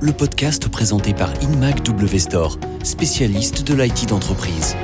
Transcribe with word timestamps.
Le 0.00 0.12
podcast 0.12 0.66
présenté 0.70 1.12
par 1.12 1.28
InMac 1.42 1.82
W 1.82 2.18
spécialiste 2.82 3.68
de 3.68 3.74
l'IT 3.74 4.08
d'entreprise. 4.08 4.74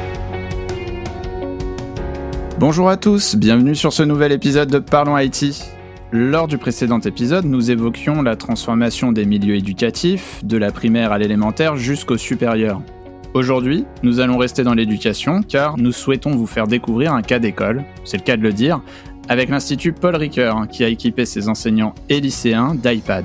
Bonjour 2.58 2.90
à 2.90 2.98
tous, 2.98 3.34
bienvenue 3.34 3.74
sur 3.74 3.94
ce 3.94 4.02
nouvel 4.02 4.30
épisode 4.30 4.70
de 4.70 4.78
Parlons 4.78 5.16
IT. 5.16 5.64
Lors 6.12 6.48
du 6.48 6.58
précédent 6.58 7.00
épisode, 7.00 7.46
nous 7.46 7.70
évoquions 7.70 8.20
la 8.20 8.36
transformation 8.36 9.10
des 9.10 9.24
milieux 9.24 9.54
éducatifs, 9.54 10.44
de 10.44 10.58
la 10.58 10.70
primaire 10.70 11.12
à 11.12 11.18
l'élémentaire 11.18 11.78
jusqu'au 11.78 12.18
supérieur. 12.18 12.82
Aujourd'hui, 13.32 13.86
nous 14.02 14.20
allons 14.20 14.36
rester 14.36 14.64
dans 14.64 14.74
l'éducation 14.74 15.40
car 15.42 15.78
nous 15.78 15.92
souhaitons 15.92 16.32
vous 16.32 16.46
faire 16.46 16.66
découvrir 16.66 17.14
un 17.14 17.22
cas 17.22 17.38
d'école, 17.38 17.84
c'est 18.04 18.18
le 18.18 18.22
cas 18.22 18.36
de 18.36 18.42
le 18.42 18.52
dire, 18.52 18.82
avec 19.30 19.48
l'Institut 19.48 19.94
Paul 19.94 20.14
Ricoeur 20.14 20.68
qui 20.68 20.84
a 20.84 20.88
équipé 20.88 21.24
ses 21.24 21.48
enseignants 21.48 21.94
et 22.10 22.20
lycéens 22.20 22.74
d'iPad. 22.74 23.24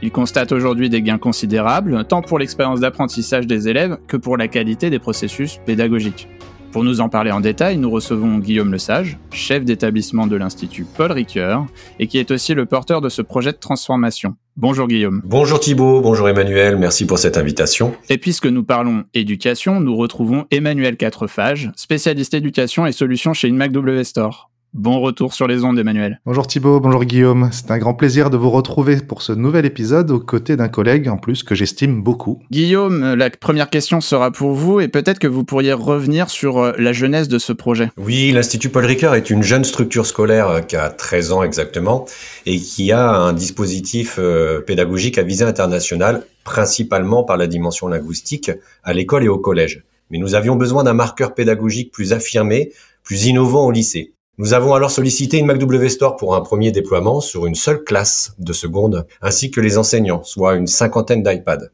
Il 0.00 0.12
constate 0.12 0.52
aujourd'hui 0.52 0.88
des 0.88 1.02
gains 1.02 1.18
considérables, 1.18 2.04
tant 2.04 2.22
pour 2.22 2.38
l'expérience 2.38 2.78
d'apprentissage 2.78 3.48
des 3.48 3.68
élèves 3.68 3.98
que 4.06 4.16
pour 4.16 4.36
la 4.36 4.46
qualité 4.46 4.90
des 4.90 5.00
processus 5.00 5.58
pédagogiques. 5.66 6.28
Pour 6.70 6.84
nous 6.84 7.00
en 7.00 7.08
parler 7.08 7.30
en 7.30 7.40
détail, 7.40 7.78
nous 7.78 7.90
recevons 7.90 8.38
Guillaume 8.38 8.72
Lesage, 8.72 9.18
chef 9.32 9.64
d'établissement 9.64 10.26
de 10.26 10.36
l'Institut 10.36 10.84
Paul 10.84 11.10
Ricoeur, 11.10 11.66
et 11.98 12.06
qui 12.06 12.18
est 12.18 12.30
aussi 12.30 12.54
le 12.54 12.66
porteur 12.66 13.00
de 13.00 13.08
ce 13.08 13.22
projet 13.22 13.52
de 13.52 13.56
transformation. 13.56 14.36
Bonjour 14.56 14.86
Guillaume. 14.86 15.22
Bonjour 15.24 15.58
Thibault, 15.58 16.00
bonjour 16.02 16.28
Emmanuel, 16.28 16.76
merci 16.76 17.06
pour 17.06 17.18
cette 17.18 17.38
invitation. 17.38 17.94
Et 18.10 18.18
puisque 18.18 18.46
nous 18.46 18.64
parlons 18.64 19.04
éducation, 19.14 19.80
nous 19.80 19.96
retrouvons 19.96 20.44
Emmanuel 20.50 20.96
Quatrefage, 20.96 21.72
spécialiste 21.74 22.34
éducation 22.34 22.86
et 22.86 22.92
solutions 22.92 23.32
chez 23.32 23.48
InMac 23.48 23.72
W 23.72 24.04
Store. 24.04 24.50
Bon 24.74 25.00
retour 25.00 25.32
sur 25.32 25.46
les 25.46 25.64
ondes, 25.64 25.78
Emmanuel. 25.78 26.20
Bonjour 26.26 26.46
Thibaut, 26.46 26.78
bonjour 26.78 27.04
Guillaume. 27.04 27.48
C'est 27.52 27.70
un 27.70 27.78
grand 27.78 27.94
plaisir 27.94 28.28
de 28.28 28.36
vous 28.36 28.50
retrouver 28.50 28.96
pour 28.96 29.22
ce 29.22 29.32
nouvel 29.32 29.64
épisode 29.64 30.10
aux 30.10 30.20
côtés 30.20 30.56
d'un 30.56 30.68
collègue 30.68 31.08
en 31.08 31.16
plus 31.16 31.42
que 31.42 31.54
j'estime 31.54 32.02
beaucoup. 32.02 32.42
Guillaume, 32.50 33.14
la 33.14 33.30
première 33.30 33.70
question 33.70 34.02
sera 34.02 34.30
pour 34.30 34.52
vous 34.52 34.80
et 34.80 34.88
peut-être 34.88 35.18
que 35.18 35.26
vous 35.26 35.42
pourriez 35.42 35.72
revenir 35.72 36.28
sur 36.28 36.58
euh, 36.58 36.72
la 36.76 36.92
jeunesse 36.92 37.28
de 37.28 37.38
ce 37.38 37.54
projet. 37.54 37.90
Oui, 37.96 38.30
l'Institut 38.30 38.68
Paul 38.68 38.84
Ricoeur 38.84 39.14
est 39.14 39.30
une 39.30 39.42
jeune 39.42 39.64
structure 39.64 40.04
scolaire 40.04 40.48
euh, 40.48 40.60
qui 40.60 40.76
a 40.76 40.90
13 40.90 41.32
ans 41.32 41.42
exactement 41.42 42.04
et 42.44 42.60
qui 42.60 42.92
a 42.92 43.10
un 43.10 43.32
dispositif 43.32 44.16
euh, 44.18 44.60
pédagogique 44.60 45.16
à 45.16 45.22
visée 45.22 45.46
internationale, 45.46 46.26
principalement 46.44 47.24
par 47.24 47.38
la 47.38 47.46
dimension 47.46 47.88
linguistique, 47.88 48.50
à 48.84 48.92
l'école 48.92 49.24
et 49.24 49.28
au 49.28 49.38
collège. 49.38 49.84
Mais 50.10 50.18
nous 50.18 50.34
avions 50.34 50.56
besoin 50.56 50.84
d'un 50.84 50.94
marqueur 50.94 51.34
pédagogique 51.34 51.90
plus 51.90 52.12
affirmé, 52.12 52.70
plus 53.02 53.26
innovant 53.26 53.64
au 53.64 53.70
lycée. 53.70 54.12
Nous 54.40 54.54
avons 54.54 54.72
alors 54.72 54.92
sollicité 54.92 55.38
une 55.38 55.46
MacW 55.46 55.88
Store 55.88 56.14
pour 56.14 56.36
un 56.36 56.40
premier 56.40 56.70
déploiement 56.70 57.20
sur 57.20 57.46
une 57.46 57.56
seule 57.56 57.82
classe 57.82 58.36
de 58.38 58.52
seconde, 58.52 59.04
ainsi 59.20 59.50
que 59.50 59.60
les 59.60 59.78
enseignants, 59.78 60.22
soit 60.22 60.54
une 60.54 60.68
cinquantaine 60.68 61.24
d'iPad. 61.24 61.72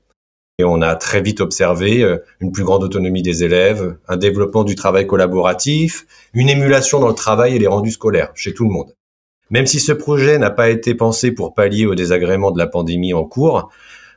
Et 0.58 0.64
on 0.64 0.80
a 0.80 0.94
très 0.94 1.20
vite 1.20 1.42
observé 1.42 2.02
euh, 2.02 2.24
une 2.40 2.52
plus 2.52 2.64
grande 2.64 2.82
autonomie 2.82 3.20
des 3.20 3.44
élèves, 3.44 3.98
un 4.08 4.16
développement 4.16 4.64
du 4.64 4.76
travail 4.76 5.06
collaboratif, 5.06 6.06
une 6.32 6.48
émulation 6.48 7.00
dans 7.00 7.08
le 7.08 7.14
travail 7.14 7.54
et 7.54 7.58
les 7.58 7.66
rendus 7.66 7.90
scolaires 7.90 8.32
chez 8.34 8.54
tout 8.54 8.64
le 8.64 8.70
monde. 8.70 8.94
Même 9.50 9.66
si 9.66 9.78
ce 9.78 9.92
projet 9.92 10.38
n'a 10.38 10.50
pas 10.50 10.70
été 10.70 10.94
pensé 10.94 11.32
pour 11.32 11.52
pallier 11.52 11.84
au 11.84 11.94
désagrément 11.94 12.50
de 12.50 12.58
la 12.58 12.66
pandémie 12.66 13.12
en 13.12 13.24
cours, 13.24 13.68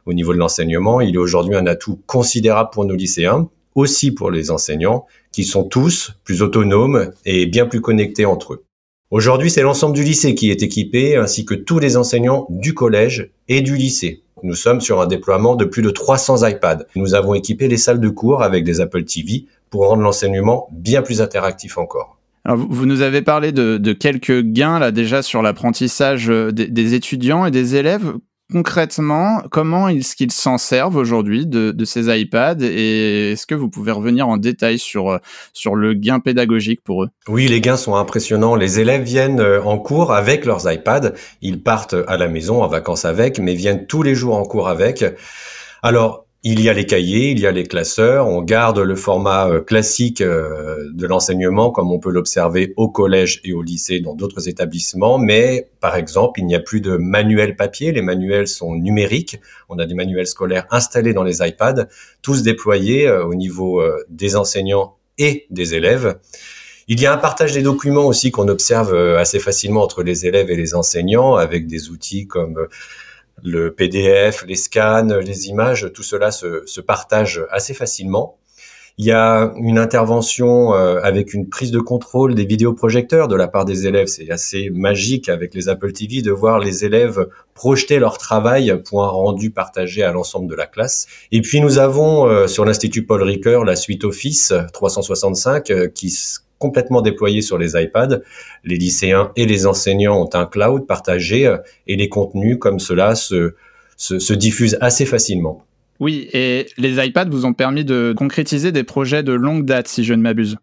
au 0.05 0.13
niveau 0.13 0.31
de 0.31 0.37
l'enseignement, 0.37 1.01
il 1.01 1.15
est 1.15 1.17
aujourd'hui 1.17 1.55
un 1.55 1.67
atout 1.67 1.99
considérable 2.05 2.69
pour 2.71 2.85
nos 2.85 2.95
lycéens, 2.95 3.49
aussi 3.75 4.11
pour 4.11 4.31
les 4.31 4.51
enseignants, 4.51 5.05
qui 5.37 5.43
sont 5.43 5.65
tous 5.65 6.13
plus 6.23 6.41
autonomes 6.41 7.11
et 7.23 7.45
bien 7.45 7.67
plus 7.67 7.79
connectés 7.79 8.25
entre 8.25 8.53
eux. 8.53 8.63
Aujourd'hui, 9.11 9.51
c'est 9.51 9.61
l'ensemble 9.61 9.93
du 9.93 10.01
lycée 10.01 10.33
qui 10.33 10.49
est 10.49 10.63
équipé, 10.63 11.15
ainsi 11.15 11.45
que 11.45 11.53
tous 11.53 11.77
les 11.77 11.95
enseignants 11.95 12.47
du 12.49 12.73
collège 12.73 13.29
et 13.47 13.61
du 13.61 13.75
lycée. 13.75 14.23
Nous 14.41 14.55
sommes 14.55 14.81
sur 14.81 14.99
un 14.99 15.05
déploiement 15.05 15.55
de 15.55 15.63
plus 15.63 15.83
de 15.83 15.91
300 15.91 16.43
iPads. 16.43 16.85
Nous 16.95 17.13
avons 17.13 17.35
équipé 17.35 17.67
les 17.67 17.77
salles 17.77 17.99
de 17.99 18.09
cours 18.09 18.41
avec 18.41 18.63
des 18.63 18.81
Apple 18.81 19.03
TV 19.03 19.45
pour 19.69 19.87
rendre 19.87 20.01
l'enseignement 20.01 20.69
bien 20.71 21.03
plus 21.03 21.21
interactif 21.21 21.77
encore. 21.77 22.17
Vous 22.55 22.87
nous 22.87 23.01
avez 23.01 23.21
parlé 23.21 23.51
de, 23.51 23.93
quelques 23.93 24.41
gains 24.41 24.79
là 24.79 24.89
déjà 24.89 25.21
sur 25.21 25.43
l'apprentissage 25.43 26.31
euh, 26.31 26.51
des, 26.51 26.95
étudiants 26.95 27.45
et 27.45 27.51
des 27.51 27.75
élèves 27.75 28.13
concrètement, 28.51 29.41
comment 29.51 29.89
est-ce 29.89 30.15
qu'ils 30.15 30.31
s'en 30.31 30.57
servent 30.57 30.95
aujourd'hui 30.95 31.45
de, 31.45 31.85
ces 31.85 32.07
iPads 32.07 32.61
et 32.61 33.31
est-ce 33.31 33.47
que 33.47 33.55
vous 33.55 33.69
pouvez 33.69 33.91
revenir 33.91 34.27
en 34.27 34.37
détail 34.37 34.77
sur, 34.77 35.09
euh, 35.09 35.17
sur 35.53 35.75
le 35.75 35.93
gain 35.93 36.19
pédagogique 36.19 36.81
pour 36.83 37.03
eux? 37.03 37.09
Oui, 37.27 37.47
les 37.47 37.61
gains 37.61 37.77
sont 37.77 37.95
impressionnants. 37.95 38.55
Les 38.55 38.79
élèves 38.79 39.03
viennent 39.03 39.39
euh, 39.39 39.63
en 39.63 39.77
cours 39.77 40.13
avec 40.13 40.45
leurs 40.45 40.71
iPads. 40.71 41.13
Ils 41.41 41.63
partent 41.63 41.95
à 42.07 42.17
la 42.17 42.27
maison 42.27 42.61
en 42.61 42.67
vacances 42.67 43.05
avec, 43.05 43.39
mais 43.39 43.53
viennent 43.53 43.87
tous 43.87 44.03
les 44.03 44.15
jours 44.15 44.35
en 44.35 44.43
cours 44.43 44.67
avec. 44.67 45.05
Alors, 45.81 46.26
il 46.49 46.61
y 46.61 46.69
a 46.69 46.73
les 46.73 46.85
cahiers, 46.85 47.31
il 47.31 47.41
y 47.41 47.45
a 47.45 47.51
les 47.51 47.65
classeurs, 47.65 48.25
on 48.25 48.41
garde 48.41 48.79
le 48.79 48.95
format 48.95 49.49
euh, 49.49 49.59
classique 49.59 50.21
euh, 50.21 50.77
de 50.93 51.05
l'enseignement 51.05 51.71
comme 51.71 51.91
on 51.91 51.99
peut 51.99 52.09
l'observer 52.09 52.73
au 52.77 52.87
collège 52.87 53.41
et 53.43 53.51
au 53.51 53.61
lycée 53.61 53.99
dans 53.99 54.15
d'autres 54.15 54.47
établissements, 54.47 55.17
mais 55.17 55.67
par 55.81 55.97
exemple, 55.97 56.39
il 56.39 56.45
n'y 56.45 56.55
a 56.55 56.61
plus 56.61 56.79
de 56.79 56.95
manuels 56.95 57.57
papier, 57.57 57.91
les 57.91 58.01
manuels 58.01 58.47
sont 58.47 58.75
numériques, 58.75 59.41
on 59.67 59.77
a 59.77 59.85
des 59.85 59.93
manuels 59.93 60.25
scolaires 60.25 60.67
installés 60.71 61.11
dans 61.11 61.23
les 61.23 61.45
iPads, 61.45 61.87
tous 62.21 62.43
déployés 62.43 63.09
euh, 63.09 63.25
au 63.25 63.35
niveau 63.35 63.83
des 64.09 64.37
enseignants 64.37 64.95
et 65.17 65.47
des 65.49 65.75
élèves. 65.75 66.17
Il 66.87 67.01
y 67.01 67.07
a 67.07 67.13
un 67.13 67.17
partage 67.17 67.51
des 67.51 67.61
documents 67.61 68.07
aussi 68.07 68.31
qu'on 68.31 68.47
observe 68.47 68.95
assez 69.17 69.39
facilement 69.39 69.83
entre 69.83 70.01
les 70.01 70.25
élèves 70.25 70.49
et 70.49 70.55
les 70.55 70.75
enseignants 70.75 71.35
avec 71.35 71.67
des 71.67 71.89
outils 71.89 72.25
comme 72.25 72.67
le 73.43 73.73
PDF, 73.73 74.45
les 74.47 74.55
scans, 74.55 75.19
les 75.21 75.47
images, 75.47 75.91
tout 75.93 76.03
cela 76.03 76.31
se, 76.31 76.63
se 76.65 76.81
partage 76.81 77.41
assez 77.51 77.73
facilement. 77.73 78.37
Il 78.99 79.05
y 79.05 79.11
a 79.11 79.53
une 79.57 79.77
intervention 79.77 80.73
euh, 80.73 80.99
avec 81.03 81.35
une 81.35 81.49
prise 81.49 81.69
de 81.69 81.79
contrôle 81.79 82.33
des 82.33 82.45
vidéoprojecteurs 82.45 83.27
de 83.27 83.35
la 83.35 83.47
part 83.47 83.63
des 83.63 83.85
élèves. 83.85 84.07
C'est 84.07 84.31
assez 84.31 84.71
magique 84.71 85.29
avec 85.29 85.53
les 85.53 85.69
Apple 85.69 85.91
TV 85.91 86.23
de 86.23 86.31
voir 86.31 86.57
les 86.57 86.83
élèves 86.83 87.27
projeter 87.53 87.99
leur 87.99 88.17
travail 88.17 88.81
pour 88.89 89.03
un 89.03 89.09
rendu 89.09 89.51
partagé 89.51 90.01
à 90.01 90.11
l'ensemble 90.11 90.49
de 90.49 90.55
la 90.55 90.65
classe. 90.65 91.05
Et 91.31 91.43
puis 91.43 91.61
nous 91.61 91.77
avons 91.77 92.27
euh, 92.27 92.47
sur 92.47 92.65
l'Institut 92.65 93.05
Paul 93.05 93.21
Ricoeur 93.21 93.65
la 93.65 93.75
suite 93.75 94.03
Office 94.03 94.51
365 94.73 95.69
euh, 95.69 95.87
qui 95.87 96.09
complètement 96.59 97.01
déployé 97.01 97.41
sur 97.41 97.57
les 97.57 97.81
iPads. 97.81 98.19
Les 98.63 98.77
lycéens 98.77 99.31
et 99.35 99.45
les 99.45 99.67
enseignants 99.67 100.21
ont 100.21 100.29
un 100.33 100.45
cloud 100.45 100.85
partagé 100.87 101.47
euh, 101.47 101.57
et 101.87 101.95
les 101.95 102.09
contenus 102.09 102.57
comme 102.59 102.79
cela 102.79 103.15
se, 103.15 103.53
se, 103.97 104.33
diffusent 104.33 104.77
assez 104.81 105.05
facilement. 105.05 105.63
Oui, 105.99 106.29
et 106.33 106.67
les 106.77 107.03
iPads 107.03 107.29
vous 107.29 107.45
ont 107.45 107.53
permis 107.53 107.83
de 107.83 108.13
concrétiser 108.15 108.71
des 108.71 108.83
projets 108.83 109.23
de 109.23 109.33
longue 109.33 109.65
date, 109.65 109.87
si 109.87 110.03
je 110.03 110.13
ne 110.13 110.21
m'abuse. 110.21 110.57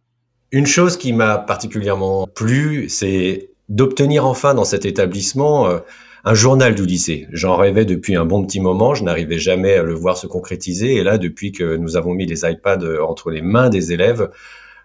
Une 0.53 0.67
chose 0.67 0.97
qui 0.97 1.13
m'a 1.13 1.39
particulièrement 1.39 2.29
plu, 2.33 2.89
c'est 2.89 3.51
d'obtenir 3.69 4.27
enfin 4.27 4.55
dans 4.55 4.65
cet 4.65 4.85
établissement 4.85 5.69
euh, 5.69 5.79
un 6.25 6.35
journal 6.35 6.75
du 6.75 6.87
lycée. 6.87 7.27
J'en 7.33 7.57
rêvais 7.57 7.85
depuis 7.85 8.15
un 8.15 8.25
bon 8.25 8.45
petit 8.47 8.61
moment, 8.61 8.95
je 8.95 9.03
n'arrivais 9.03 9.39
jamais 9.39 9.75
à 9.75 9.83
le 9.83 9.95
voir 9.95 10.17
se 10.17 10.27
concrétiser, 10.27 10.95
et 10.95 11.03
là, 11.03 11.19
depuis 11.19 11.51
que 11.51 11.77
nous 11.77 11.97
avons 11.97 12.15
mis 12.15 12.27
les 12.27 12.49
iPads 12.49 12.85
euh, 12.85 13.03
entre 13.03 13.31
les 13.31 13.43
mains 13.43 13.69
des 13.69 13.93
élèves, 13.93 14.31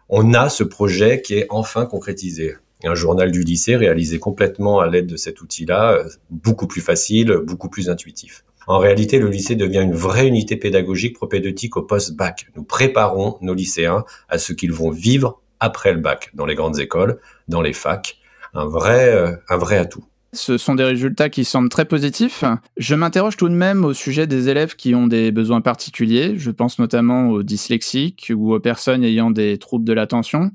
on 0.10 0.34
a 0.34 0.50
ce 0.50 0.64
projet 0.64 1.22
qui 1.22 1.36
est 1.36 1.46
enfin 1.50 1.86
concrétisé. 1.86 2.56
Un 2.84 2.96
journal 2.96 3.32
du 3.32 3.44
lycée 3.44 3.76
réalisé 3.76 4.20
complètement 4.20 4.80
à 4.80 4.88
l'aide 4.88 5.08
de 5.08 5.18
cet 5.18 5.42
outil-là, 5.42 5.94
euh, 5.94 6.10
beaucoup 6.30 6.68
plus 6.68 6.82
facile, 6.82 7.38
beaucoup 7.44 7.70
plus 7.70 7.90
intuitif. 7.90 8.44
En 8.68 8.80
réalité, 8.80 9.20
le 9.20 9.30
lycée 9.30 9.56
devient 9.56 9.82
une 9.82 9.94
vraie 9.94 10.28
unité 10.28 10.56
pédagogique 10.56 11.16
propédeutique 11.16 11.78
au 11.78 11.84
post-bac. 11.84 12.48
Nous 12.56 12.64
préparons 12.64 13.38
nos 13.42 13.54
lycéens 13.54 14.06
à 14.30 14.38
ce 14.38 14.54
qu'ils 14.54 14.74
vont 14.74 14.92
vivre 14.92 15.42
après 15.60 15.94
le 15.94 16.00
bac, 16.00 16.32
dans 16.34 16.46
les 16.46 16.56
grandes 16.56 16.80
écoles, 16.80 17.20
dans 17.48 17.62
les 17.62 17.74
facs. 17.74 18.18
Un 18.54 18.66
vrai, 18.66 19.14
euh, 19.14 19.36
un 19.50 19.58
vrai 19.58 19.78
atout. 19.78 20.06
Ce 20.32 20.60
sont 20.60 20.76
des 20.76 20.84
résultats 20.84 21.30
qui 21.30 21.44
semblent 21.44 21.70
très 21.70 21.86
positifs. 21.86 22.44
Je 22.78 22.94
m'interroge 22.94 23.36
tout 23.36 23.50
de 23.50 23.56
même 23.56 23.84
au 23.84 23.94
sujet 23.94 24.28
des 24.28 24.48
élèves 24.48 24.76
qui 24.76 24.94
ont 24.94 25.08
des 25.08 25.32
besoins 25.32 25.62
particuliers. 25.62 26.36
Je 26.38 26.52
pense 26.52 26.78
notamment 26.78 27.30
aux 27.30 27.42
dyslexiques 27.42 28.32
ou 28.36 28.54
aux 28.54 28.60
personnes 28.60 29.04
ayant 29.04 29.32
des 29.32 29.58
troubles 29.58 29.86
de 29.86 29.94
l'attention. 29.94 30.52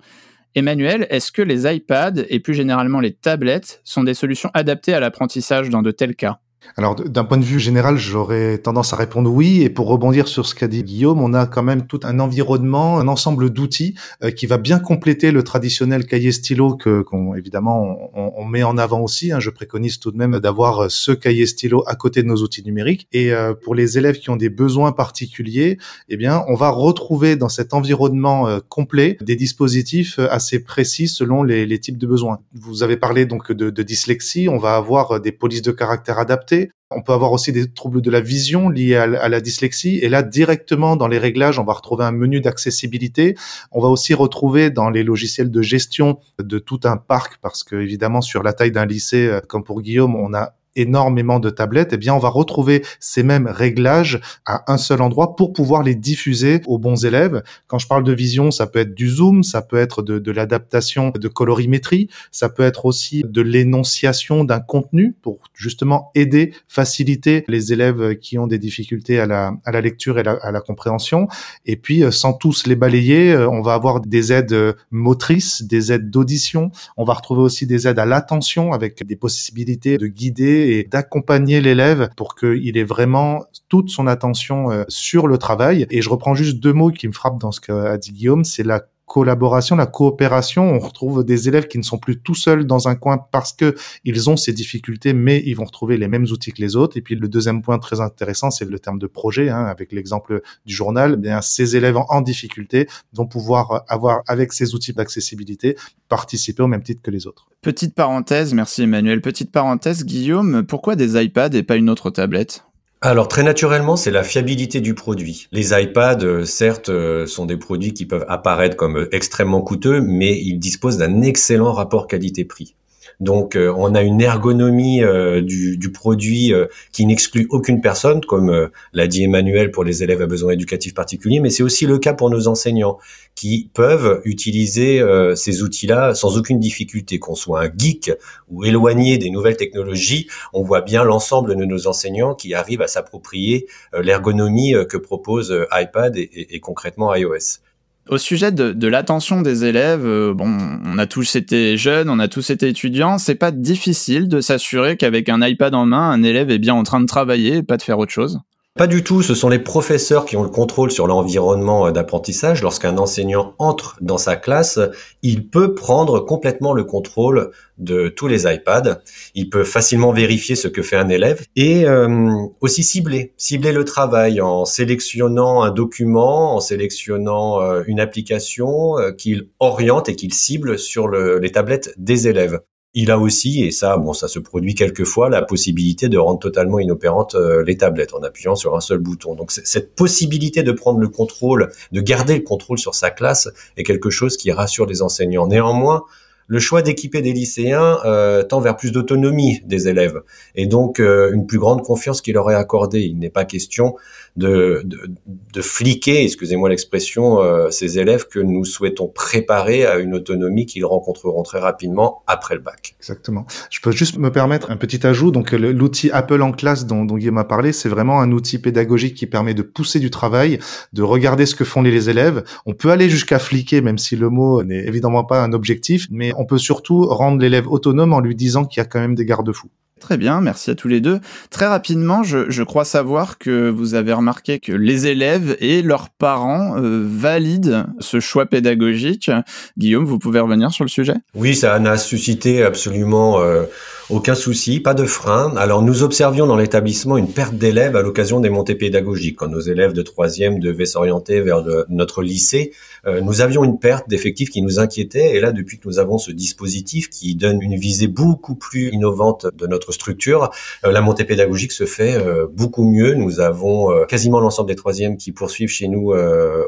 Emmanuel, 0.55 1.09
est-ce 1.11 1.33
que 1.33 1.43
les 1.43 1.67
iPads 1.67 2.23
et 2.29 2.39
plus 2.39 2.55
généralement 2.55 3.01
les 3.01 3.13
tablettes 3.13 3.81
sont 3.83 4.05
des 4.05 4.15
solutions 4.15 4.51
adaptées 4.55 4.95
à 4.95 5.01
l'apprentissage 5.01 5.71
dans 5.71 5.83
de 5.83 5.91
tels 5.91 6.15
cas? 6.15 6.39
Alors, 6.77 6.97
d'un 6.97 7.25
point 7.25 7.39
de 7.39 7.45
vue 7.45 7.61
général, 7.61 7.97
j'aurais 7.97 8.59
tendance 8.59 8.93
à 8.93 8.97
répondre 8.97 9.31
oui. 9.31 9.63
Et 9.63 9.71
pour 9.71 9.87
rebondir 9.87 10.27
sur 10.27 10.45
ce 10.47 10.55
qu'a 10.55 10.67
dit 10.67 10.83
Guillaume, 10.83 11.21
on 11.21 11.33
a 11.33 11.47
quand 11.47 11.63
même 11.63 11.87
tout 11.87 12.01
un 12.03 12.19
environnement, 12.19 12.99
un 12.99 13.07
ensemble 13.07 13.51
d'outils 13.51 13.95
euh, 14.23 14.31
qui 14.31 14.47
va 14.47 14.59
bien 14.59 14.79
compléter 14.79 15.31
le 15.31 15.43
traditionnel 15.45 16.07
cahier 16.07 16.33
stylo 16.33 16.75
que, 16.77 17.03
qu'on, 17.03 17.35
évidemment, 17.35 18.11
on, 18.15 18.33
on, 18.37 18.45
met 18.45 18.65
en 18.65 18.77
avant 18.77 19.01
aussi. 19.01 19.31
Hein. 19.31 19.41
Je 19.41 19.51
préconise 19.51 19.99
tout 19.99 20.11
de 20.11 20.17
même 20.17 20.41
d'avoir 20.41 20.91
ce 20.91 21.13
cahier 21.13 21.47
stylo 21.47 21.85
à 21.87 21.95
côté 21.95 22.23
de 22.23 22.29
nos 22.29 22.37
outils 22.37 22.65
numériques. 22.65 23.07
Et 23.13 23.33
euh, 23.33 23.55
pour 23.55 23.75
les 23.75 23.99
élèves 23.99 24.19
qui 24.19 24.31
ont 24.31 24.37
des 24.37 24.51
besoins 24.51 24.93
particuliers, 24.93 25.79
eh 26.09 26.17
bien, 26.17 26.45
on 26.49 26.55
va 26.55 26.71
retrouver 26.71 27.37
dans 27.37 27.49
cet 27.49 27.73
environnement 27.73 28.49
euh, 28.49 28.59
complet 28.69 29.17
des 29.21 29.37
dispositifs 29.37 30.19
assez 30.19 30.59
précis 30.59 31.07
selon 31.07 31.43
les, 31.43 31.67
les, 31.67 31.79
types 31.79 31.99
de 31.99 32.07
besoins. 32.07 32.41
Vous 32.53 32.83
avez 32.83 32.97
parlé 32.97 33.27
donc 33.27 33.53
de, 33.53 33.71
de 33.71 33.83
dyslexie. 33.83 34.49
On 34.49 34.59
va 34.59 34.75
avoir 34.77 35.21
des 35.21 35.33
polices 35.33 35.63
de 35.63 35.71
caractère 35.71 36.19
adaptées 36.19 36.54
On 36.91 37.03
peut 37.03 37.13
avoir 37.13 37.33
aussi 37.33 37.51
des 37.51 37.71
troubles 37.73 38.01
de 38.03 38.11
la 38.11 38.21
vision 38.21 38.69
liés 38.69 38.95
à, 38.95 39.29
la 39.29 39.41
dyslexie. 39.41 39.99
Et 39.99 40.09
là, 40.09 40.23
directement 40.23 40.97
dans 40.97 41.09
les 41.09 41.19
réglages, 41.19 41.59
on 41.59 41.65
va 41.65 41.73
retrouver 41.73 42.05
un 42.05 42.13
menu 42.13 42.41
d'accessibilité. 42.41 43.37
On 43.73 43.81
va 43.81 43.89
aussi 43.89 44.15
retrouver 44.15 44.71
dans 44.71 44.91
les 44.91 45.03
logiciels 45.03 45.51
de 45.51 45.63
gestion 45.63 46.19
de 46.39 46.59
tout 46.59 46.81
un 46.85 46.97
parc, 46.97 47.39
parce 47.43 47.65
que 47.65 47.77
évidemment, 47.77 48.21
sur 48.21 48.43
la 48.43 48.53
taille 48.53 48.71
d'un 48.71 48.87
lycée, 48.87 49.27
euh, 49.27 49.41
comme 49.41 49.65
pour 49.65 49.81
Guillaume, 49.83 50.15
on 50.15 50.35
a 50.35 50.55
énormément 50.77 51.41
de 51.41 51.51
tablettes, 51.51 51.93
eh 51.93 51.97
bien, 51.97 52.15
on 52.15 52.19
va 52.19 52.29
retrouver 52.29 52.85
ces 53.01 53.23
mêmes 53.23 53.47
réglages 53.47 54.21
à 54.47 54.73
un 54.73 54.79
seul 54.79 55.01
endroit 55.03 55.37
pour 55.37 55.53
pouvoir 55.53 55.83
les 55.83 55.95
diffuser 55.95 56.61
aux 56.67 56.79
bons 56.79 57.05
élèves. 57.05 57.43
Quand 57.67 57.79
je 57.79 57.87
parle 57.87 58.05
de 58.05 58.13
vision, 58.13 58.51
ça 58.51 58.67
peut 58.67 58.81
être 58.81 58.95
du 58.95 59.09
zoom, 59.09 59.43
ça 59.43 59.63
peut 59.63 59.77
être 59.77 60.03
de, 60.03 60.19
de 60.19 60.33
l'adaptation 60.33 61.11
de 61.11 61.29
colorimétrie, 61.29 62.09
ça 62.31 62.49
peut 62.49 62.63
être 62.63 62.87
aussi 62.87 63.23
de 63.27 63.43
l'énonciation 63.43 64.45
d'un 64.45 64.61
contenu 64.61 65.15
pour 65.23 65.39
justement 65.55 66.11
aider, 66.15 66.53
faciliter 66.69 67.45
les 67.49 67.73
élèves 67.73 68.17
qui 68.17 68.39
ont 68.39 68.47
des 68.47 68.59
difficultés 68.59 69.21
à 69.21 69.27
la, 69.27 69.53
à 69.65 69.73
la 69.73 69.81
lecture 69.81 70.19
et 70.19 70.23
à 70.27 70.51
la 70.51 70.61
compréhension. 70.61 71.29
Et 71.67 71.77
puis, 71.77 72.03
euh, 72.03 72.11
sans 72.11 72.33
tous 72.33 72.67
les 72.67 72.77
balayer, 72.77 73.33
euh, 73.33 73.49
on 73.49 73.63
va 73.63 73.75
avoir 73.75 74.01
des 74.01 74.33
aides 74.33 74.53
euh, 74.53 74.73
motrices, 74.91 75.63
des 75.63 75.93
aides 75.93 76.11
d'audition. 76.11 76.71
On 76.97 77.05
va 77.05 77.15
retrouver 77.15 77.43
aussi 77.43 77.67
des 77.67 77.87
aides 77.87 77.99
à 77.99 78.07
l'attention 78.07 78.73
avec 78.73 79.07
des 79.07 79.17
possibilités 79.17 79.99
de 79.99 80.07
guider 80.07 80.64
et 80.65 80.85
d'accompagner 80.85 81.61
l'élève 81.61 82.09
pour 82.17 82.35
qu'il 82.35 82.77
ait 82.77 82.85
vraiment 82.85 83.45
toute 83.69 83.91
son 83.91 84.07
attention 84.07 84.71
euh, 84.71 84.85
sur 84.89 85.27
le 85.27 85.39
travail. 85.39 85.87
Et 85.91 86.03
je 86.03 86.11
reprends 86.11 86.35
juste 86.35 86.61
deux 86.61 86.73
mots 86.73 86.91
qui 86.91 87.09
me 87.09 87.13
frappent 87.13 87.41
dans 87.41 87.53
ce 87.53 87.61
qu'a 87.61 87.97
dit 87.99 88.13
Guillaume, 88.13 88.45
c'est 88.45 88.65
la 88.65 88.83
collaboration, 89.07 89.77
la 89.77 89.87
coopération. 89.87 90.73
On 90.73 90.79
retrouve 90.79 91.25
des 91.25 91.49
élèves 91.49 91.67
qui 91.67 91.79
ne 91.79 91.83
sont 91.83 91.99
plus 91.99 92.21
tout 92.21 92.35
seuls 92.35 92.67
dans 92.67 92.89
un 92.89 92.95
coin 92.95 93.19
parce 93.19 93.53
que 93.53 93.75
ils 94.05 94.31
ont 94.31 94.37
ces 94.37 94.53
difficultés, 94.53 95.13
mais 95.13 95.43
ils 95.45 95.55
vont 95.55 95.65
retrouver 95.65 95.97
les 95.97 96.09
mêmes 96.09 96.25
outils 96.25 96.53
que 96.53 96.61
les 96.61 96.77
autres. 96.77 96.97
Et 96.97 97.03
puis 97.03 97.15
le 97.15 97.29
deuxième 97.29 97.63
point 97.63 97.79
très 97.79 98.01
intéressant, 98.01 98.51
c'est 98.51 98.69
le 98.69 98.79
terme 98.79 98.99
de 98.99 99.07
projet, 99.07 99.51
hein, 99.51 99.65
avec 99.65 99.93
l'exemple 99.93 100.43
du 100.67 100.75
journal. 100.75 101.15
Eh 101.15 101.21
bien, 101.21 101.41
ces 101.41 101.77
élèves 101.77 101.97
en, 101.97 102.21
difficulté 102.21 102.89
vont 103.13 103.27
pouvoir 103.27 103.85
avoir, 103.89 104.23
avec 104.27 104.53
ces 104.53 104.75
outils 104.75 104.95
d'accessibilité, 104.95 105.77
participer 106.09 106.63
au 106.63 106.69
même 106.69 106.83
titre 106.83 107.03
que 107.03 107.11
les 107.11 107.27
autres. 107.27 107.47
Petite 107.61 107.95
parenthèse, 107.95 108.55
merci 108.55 108.83
Emmanuel. 108.83 109.21
Petite 109.21 109.53
parenthèse, 109.53 110.05
Guillaume, 110.05 110.65
pourquoi 110.67 110.97
des 110.97 111.23
iPads 111.23 111.55
et 111.55 111.63
pas 111.63 111.77
une 111.77 111.91
autre 111.91 112.11
tablette? 112.11 112.65
Alors 113.05 113.29
très 113.29 113.43
naturellement, 113.43 113.97
c'est 113.97 114.11
la 114.11 114.23
fiabilité 114.23 114.81
du 114.81 114.95
produit. 114.95 115.47
Les 115.53 115.79
iPads, 115.79 116.25
euh, 116.25 116.45
certes, 116.47 116.89
euh, 116.89 117.27
sont 117.27 117.45
des 117.45 117.59
produits 117.59 117.93
qui 117.93 118.07
peuvent 118.07 118.25
apparaître 118.29 118.77
comme 118.77 118.97
euh, 118.97 119.15
extrêmement 119.15 119.61
coûteux, 119.61 120.01
mais 120.01 120.41
ils 120.41 120.59
disposent 120.59 120.97
d'un 120.97 121.21
excellent 121.21 121.73
rapport 121.73 122.07
qualité-prix. 122.07 122.75
Donc 123.21 123.57
euh, 123.57 123.73
on 123.77 123.95
a 123.95 124.03
une 124.03 124.21
ergonomie 124.21 125.03
euh, 125.03 125.41
du, 125.41 125.77
du, 125.77 125.93
produit 125.93 126.53
euh, 126.53 126.67
qui 126.93 127.07
n'exclut 127.07 127.47
aucune 127.51 127.81
personne, 127.81 128.21
comme 128.23 128.71
l'a 128.93 129.07
dit 129.07 129.25
Emmanuel 129.25 129.71
pour 129.71 129.85
les 129.85 130.03
élèves 130.03 130.23
à 130.23 130.27
besoins 130.27 130.53
éducatifs 130.53 130.95
particuliers, 130.95 131.41
mais 131.41 131.51
c'est 131.51 131.63
aussi 131.63 131.87
le 131.87 131.99
cas 131.99 132.15
pour 132.15 132.31
nos 132.31 132.49
enseignants 132.49 132.99
qui 133.35 133.71
peuvent 133.75 134.21
utiliser 134.25 135.03
ces 135.35 135.63
outils-là 135.63 136.15
sans 136.15 136.37
aucune 136.37 136.61
difficulté, 136.61 137.19
qu'on 137.19 137.35
soit 137.35 137.65
un 137.65 137.71
geek 137.77 138.13
ou 138.49 138.65
éloigné 138.65 139.19
des 139.19 139.31
nouvelles 139.31 139.57
technologies, 139.57 140.29
on 140.53 140.63
voit 140.63 140.83
bien 140.83 141.03
l'ensemble 141.03 141.57
de 141.57 141.65
nos 141.65 141.87
enseignants 141.89 142.35
qui 142.35 142.55
arrivent 142.55 142.83
à 142.83 142.87
s'approprier 142.87 143.67
l'ergonomie 143.93 144.75
que 144.89 144.97
propose 144.97 145.67
iPad 145.73 146.17
et 146.17 146.61
concrètement 146.61 147.13
iOS. 147.15 147.61
Au 148.09 148.19
sujet 148.19 148.53
de, 148.53 148.87
l'attention 148.87 149.41
des 149.41 149.65
élèves, 149.65 150.05
euh, 150.05 150.35
bon, 150.35 150.59
on 150.85 150.99
a 150.99 151.07
tous 151.07 151.37
été 151.37 151.79
jeunes, 151.79 152.11
on 152.11 152.19
a 152.19 152.29
tous 152.29 152.51
été 152.51 152.69
étudiants. 152.69 153.17
C'est 153.17 153.35
pas 153.35 153.51
difficile 153.51 154.29
de 154.29 154.43
s'assurer 154.43 154.99
qu'avec 154.99 155.31
un 155.31 155.41
iPad 155.41 155.75
en 155.75 155.87
main, 155.87 156.11
un 156.11 156.23
élève 156.23 156.51
est 156.51 156.59
bien 156.59 156.75
en 156.75 156.83
train 156.83 157.01
de 157.01 157.07
travailler 157.07 157.57
et 157.57 157.63
pas 157.63 157.79
de 157.79 157.83
faire 157.83 157.99
autre 157.99 158.13
chose? 158.13 158.41
Pas 158.77 158.89
du 158.89 159.05
tout, 159.05 159.23
ce 159.23 159.37
sont 159.37 159.49
les 159.49 159.61
professeurs 159.61 160.25
qui 160.25 160.37
ont 160.37 160.43
le 160.43 160.49
contrôle 160.49 160.91
sur 160.91 161.07
l'environnement 161.07 161.87
euh, 161.87 161.91
d'apprentissage. 161.93 162.61
Lorsqu'un 162.61 162.99
enseignant 162.99 163.55
entre 163.59 163.97
dans 164.01 164.19
sa 164.19 164.35
classe, 164.35 164.81
il 165.23 165.47
peut 165.47 165.75
prendre 165.75 166.19
complètement 166.19 166.73
le 166.73 166.83
contrôle 166.83 167.53
de 167.79 168.09
tous 168.09 168.27
les 168.27 168.53
iPads. 168.53 169.01
Il 169.37 169.49
peut 169.49 169.63
facilement 169.63 170.11
vérifier 170.11 170.57
ce 170.57 170.67
que 170.67 170.83
fait 170.83 170.97
un 170.97 171.09
élève 171.09 171.47
et 171.55 171.87
euh, 171.87 172.49
aussi 172.61 172.83
cibler, 172.83 173.33
cibler 173.37 173.71
le 173.71 173.85
travail 173.85 174.41
en 174.41 174.65
sélectionnant 174.65 175.63
un 175.63 175.71
document, 175.71 176.57
en 176.57 176.61
sélectionnant 176.61 177.63
euh, 177.63 177.85
une 177.87 178.01
application 178.01 178.97
qu'il 179.17 179.51
oriente 179.61 180.09
et 180.09 180.17
qu'il 180.17 180.35
cible 180.35 180.81
sur 180.81 181.07
les 181.07 181.53
tablettes 181.53 181.95
des 181.97 182.27
élèves 182.27 182.59
il 182.95 183.11
a 183.11 183.19
aussi, 183.19 183.65
et 183.65 183.73
ça, 183.73 183.97
bon, 183.97 184.13
ça 184.13 184.29
se 184.29 184.39
produit 184.39 184.75
quelquefois, 184.75 185.29
la 185.29 185.43
possibilité 185.43 186.09
de 186.09 186.17
rendre 186.17 186.39
totalement 186.39 186.79
inopérantes 186.79 187.35
euh, 187.35 187.65
les 187.65 187.77
tablettes 187.77 188.15
en 188.15 188.23
appuyant 188.23 188.55
sur 188.55 188.77
un 188.77 188.81
seul 188.81 188.99
bouton. 188.99 189.35
Donc 189.35 189.51
cette 189.51 189.97
possibilité 189.97 190.63
de 190.63 190.71
prendre 190.71 191.01
le 191.01 191.09
contrôle, 191.09 191.71
de 191.91 192.01
garder 192.01 192.37
le 192.37 192.43
contrôle 192.43 192.79
sur 192.79 192.95
sa 192.95 193.11
classe, 193.11 193.49
est 193.77 193.83
quelque 193.83 194.11
chose 194.11 194.37
qui 194.37 194.53
rassure 194.53 194.87
les 194.87 195.03
enseignants. 195.03 195.49
Néanmoins, 195.49 196.05
le 196.47 196.59
choix 196.59 196.83
d'équiper 196.83 197.23
des 197.23 197.33
lycéens 197.33 197.99
euh, 198.05 198.43
tend 198.43 198.61
vers 198.61 198.77
plus 198.77 198.93
d'autonomie 198.93 199.61
des 199.65 199.89
élèves 199.89 200.21
et 200.55 200.67
donc 200.67 201.01
euh, 201.01 201.33
une 201.33 201.47
plus 201.47 201.59
grande 201.59 201.83
confiance 201.83 202.21
qui 202.21 202.33
leur 202.33 202.51
est 202.51 202.55
accordée. 202.55 203.01
Il 203.01 203.19
n'est 203.19 203.31
pas 203.31 203.45
question 203.45 203.95
de, 204.37 204.83
de, 204.85 205.11
de 205.53 205.63
fliquer, 205.63 206.25
excusez-moi 206.25 206.69
l'expression, 206.69 207.41
euh, 207.41 207.71
ces 207.71 207.99
élèves 207.99 208.27
que 208.29 208.41
nous 208.41 208.65
souhaitons 208.65 209.09
préparer 209.09 209.87
à 209.87 209.99
une 209.99 210.15
autonomie 210.15 210.67
qu'ils 210.67 210.85
rencontreront 210.85 211.43
très 211.43 211.61
rapidement 211.61 212.23
après 212.27 212.55
le 212.55 212.61
bac. 212.61 212.97
Exactement. 212.99 213.47
Je 213.71 213.81
peux 213.81 213.93
juste 213.93 214.19
me 214.19 214.31
permettre 214.31 214.71
un 214.71 214.77
petit 214.77 215.07
ajout. 215.07 215.31
Donc 215.31 215.53
l'outil 215.53 216.11
Apple 216.11 216.43
en 216.43 216.53
classe 216.53 216.87
dont, 216.87 217.05
dont 217.05 217.17
Guillaume 217.17 217.39
a 217.39 217.45
parlé, 217.45 217.73
c'est 217.73 217.89
vraiment 217.89 218.21
un 218.21 218.33
outil 218.33 218.59
pédagogique 218.59 219.15
qui 219.15 219.27
permet 219.27 219.55
de 219.55 219.63
pousser 219.63 220.01
du 220.01 220.11
travail, 220.11 220.59
de 220.93 221.03
regarder 221.03 221.47
ce 221.47 221.55
que 221.55 221.65
font 221.65 221.83
les 221.83 222.11
élèves. 222.11 222.43
On 222.67 222.75
peut 222.75 222.91
aller 222.91 223.09
jusqu'à 223.09 223.39
fliquer, 223.39 223.81
même 223.81 223.99
si 223.99 224.17
le 224.17 224.29
mot 224.31 224.63
n'est 224.63 224.87
évidemment 224.87 225.25
pas 225.25 225.43
un 225.43 225.53
objectif, 225.53 226.09
mais 226.11 226.33
on 226.39 226.47
peut 226.47 226.59
surtout 226.59 227.07
rendre 227.07 227.41
l'élève 227.41 227.69
autonome 227.69 228.13
en 228.13 228.21
lui 228.21 228.35
disant 228.35 228.65
qu'il 228.65 228.81
y 228.81 228.83
a 228.83 228.87
quand 228.87 229.01
même 229.01 229.15
des 229.15 229.25
garde-fous. 229.25 229.71
Très 230.01 230.19
bien, 230.19 230.43
merci 230.43 230.71
à 230.71 230.75
tous 230.75 230.89
les 230.89 231.01
deux. 231.01 231.19
Très 231.49 231.67
rapidement, 231.67 232.23
je, 232.23 232.63
crois 232.63 232.85
savoir 232.85 233.39
que 233.39 233.71
vous 233.71 233.95
avez 233.95 234.13
remarqué 234.13 234.59
que 234.59 234.73
les 234.73 235.07
élèves 235.07 235.57
et 235.61 235.81
leurs 235.81 236.11
parents 236.11 236.77
euh, 236.77 237.03
valident 237.07 237.87
ce 238.01 238.21
choix 238.21 238.45
pédagogique. 238.45 239.31
Guillaume, 239.79 240.05
vous 240.05 240.19
pouvez 240.19 240.41
revenir 240.41 240.73
sur 240.73 240.85
le 240.85 240.91
sujet? 240.91 241.15
Oui, 241.35 241.55
ça 241.55 241.79
n'a 241.79 241.97
suscité 241.97 242.63
absolument 242.63 243.41
euh, 243.41 243.63
aucun 244.11 244.35
souci, 244.35 244.81
pas 244.81 244.93
de 244.93 245.05
frein. 245.05 245.57
Alors 245.57 245.81
nous 245.81 246.03
observions 246.03 246.47
dans 246.47 246.57
l'établissement 246.57 247.17
une 247.17 247.29
perte 247.29 247.55
d'élèves 247.55 247.97
à 247.97 248.03
l'occasion 248.03 248.39
des 248.39 248.51
montées 248.51 248.75
pédagogiques. 248.75 249.37
Quand 249.37 249.49
nos 249.49 249.61
élèves 249.61 249.95
de 249.95 250.03
troisième 250.03 250.59
devaient 250.59 250.85
s'orienter 250.85 251.41
vers 251.41 251.65
notre 251.89 252.23
lycée, 252.23 252.73
euh, 253.07 253.23
nous 253.23 253.41
avions 253.41 253.65
une 253.65 253.79
perte 253.79 254.07
d'effectifs 254.09 254.51
qui 254.51 254.61
nous 254.61 254.79
inquiétait. 254.79 255.35
Et 255.35 255.41
là, 255.41 255.53
depuis 255.53 255.79
que 255.79 255.89
nous 255.89 255.99
avons 255.99 256.19
ce 256.19 256.33
dispositif 256.33 257.09
qui 257.09 257.35
donne 257.35 257.63
une 257.63 257.77
visée 257.77 258.07
beaucoup 258.07 258.55
plus 258.55 258.91
innovante 258.91 259.47
de 259.57 259.67
notre 259.67 259.91
structure, 259.93 260.51
euh, 260.85 260.93
la 260.93 261.01
montée 261.01 261.25
pédagogique 261.25 261.73
se 261.73 261.87
fait 261.87 262.15
euh, 262.15 262.47
beaucoup 262.53 262.85
mieux. 262.85 263.15
Nous 263.15 263.41
avons 263.41 264.05
quasiment 264.07 264.41
l'ensemble 264.41 264.69
des 264.69 264.77
troisièmes 264.77 265.17
qui 265.17 265.33
poursuivent 265.33 265.71
chez 265.71 265.89
nous 265.89 266.13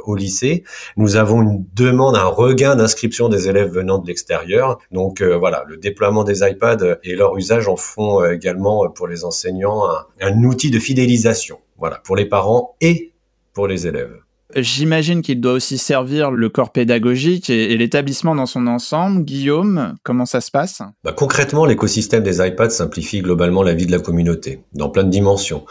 au 0.04 0.14
lycée. 0.14 0.64
Nous 0.96 1.16
avons 1.16 1.42
une 1.42 1.64
demande, 1.74 2.16
un 2.16 2.24
regain 2.24 2.76
d'inscription 2.76 3.28
des 3.28 3.48
élèves 3.48 3.70
venant 3.70 3.98
de 3.98 4.06
l'extérieur. 4.06 4.78
Donc 4.90 5.22
voilà, 5.22 5.64
le 5.66 5.76
déploiement 5.76 6.24
des 6.24 6.40
iPads 6.40 6.98
et 7.02 7.14
leur 7.14 7.25
usage 7.34 7.66
en 7.68 7.76
font 7.76 8.24
également 8.24 8.88
pour 8.90 9.08
les 9.08 9.24
enseignants 9.24 9.84
un, 9.88 10.06
un 10.20 10.44
outil 10.44 10.70
de 10.70 10.78
fidélisation. 10.78 11.58
Voilà, 11.78 12.00
pour 12.04 12.16
les 12.16 12.26
parents 12.26 12.76
et 12.80 13.12
pour 13.52 13.66
les 13.66 13.86
élèves. 13.86 14.16
J'imagine 14.54 15.22
qu'il 15.22 15.40
doit 15.40 15.52
aussi 15.52 15.76
servir 15.76 16.30
le 16.30 16.48
corps 16.48 16.70
pédagogique 16.70 17.50
et, 17.50 17.76
l'établissement 17.76 18.34
dans 18.34 18.46
son 18.46 18.68
ensemble. 18.68 19.24
Guillaume, 19.24 19.94
comment 20.04 20.24
ça 20.24 20.40
se 20.40 20.50
passe? 20.50 20.82
Bah, 21.02 21.12
Concrètement, 21.12 21.66
l'écosystème 21.66 22.22
des 22.22 22.46
iPads 22.46 22.70
simplifie 22.70 23.20
globalement 23.20 23.62
la 23.62 23.74
vie 23.74 23.86
de 23.86 23.92
la 23.92 23.98
communauté, 23.98 24.60
dans 24.72 24.88
plein 24.88 25.02
de 25.02 25.10
dimensions. 25.10 25.64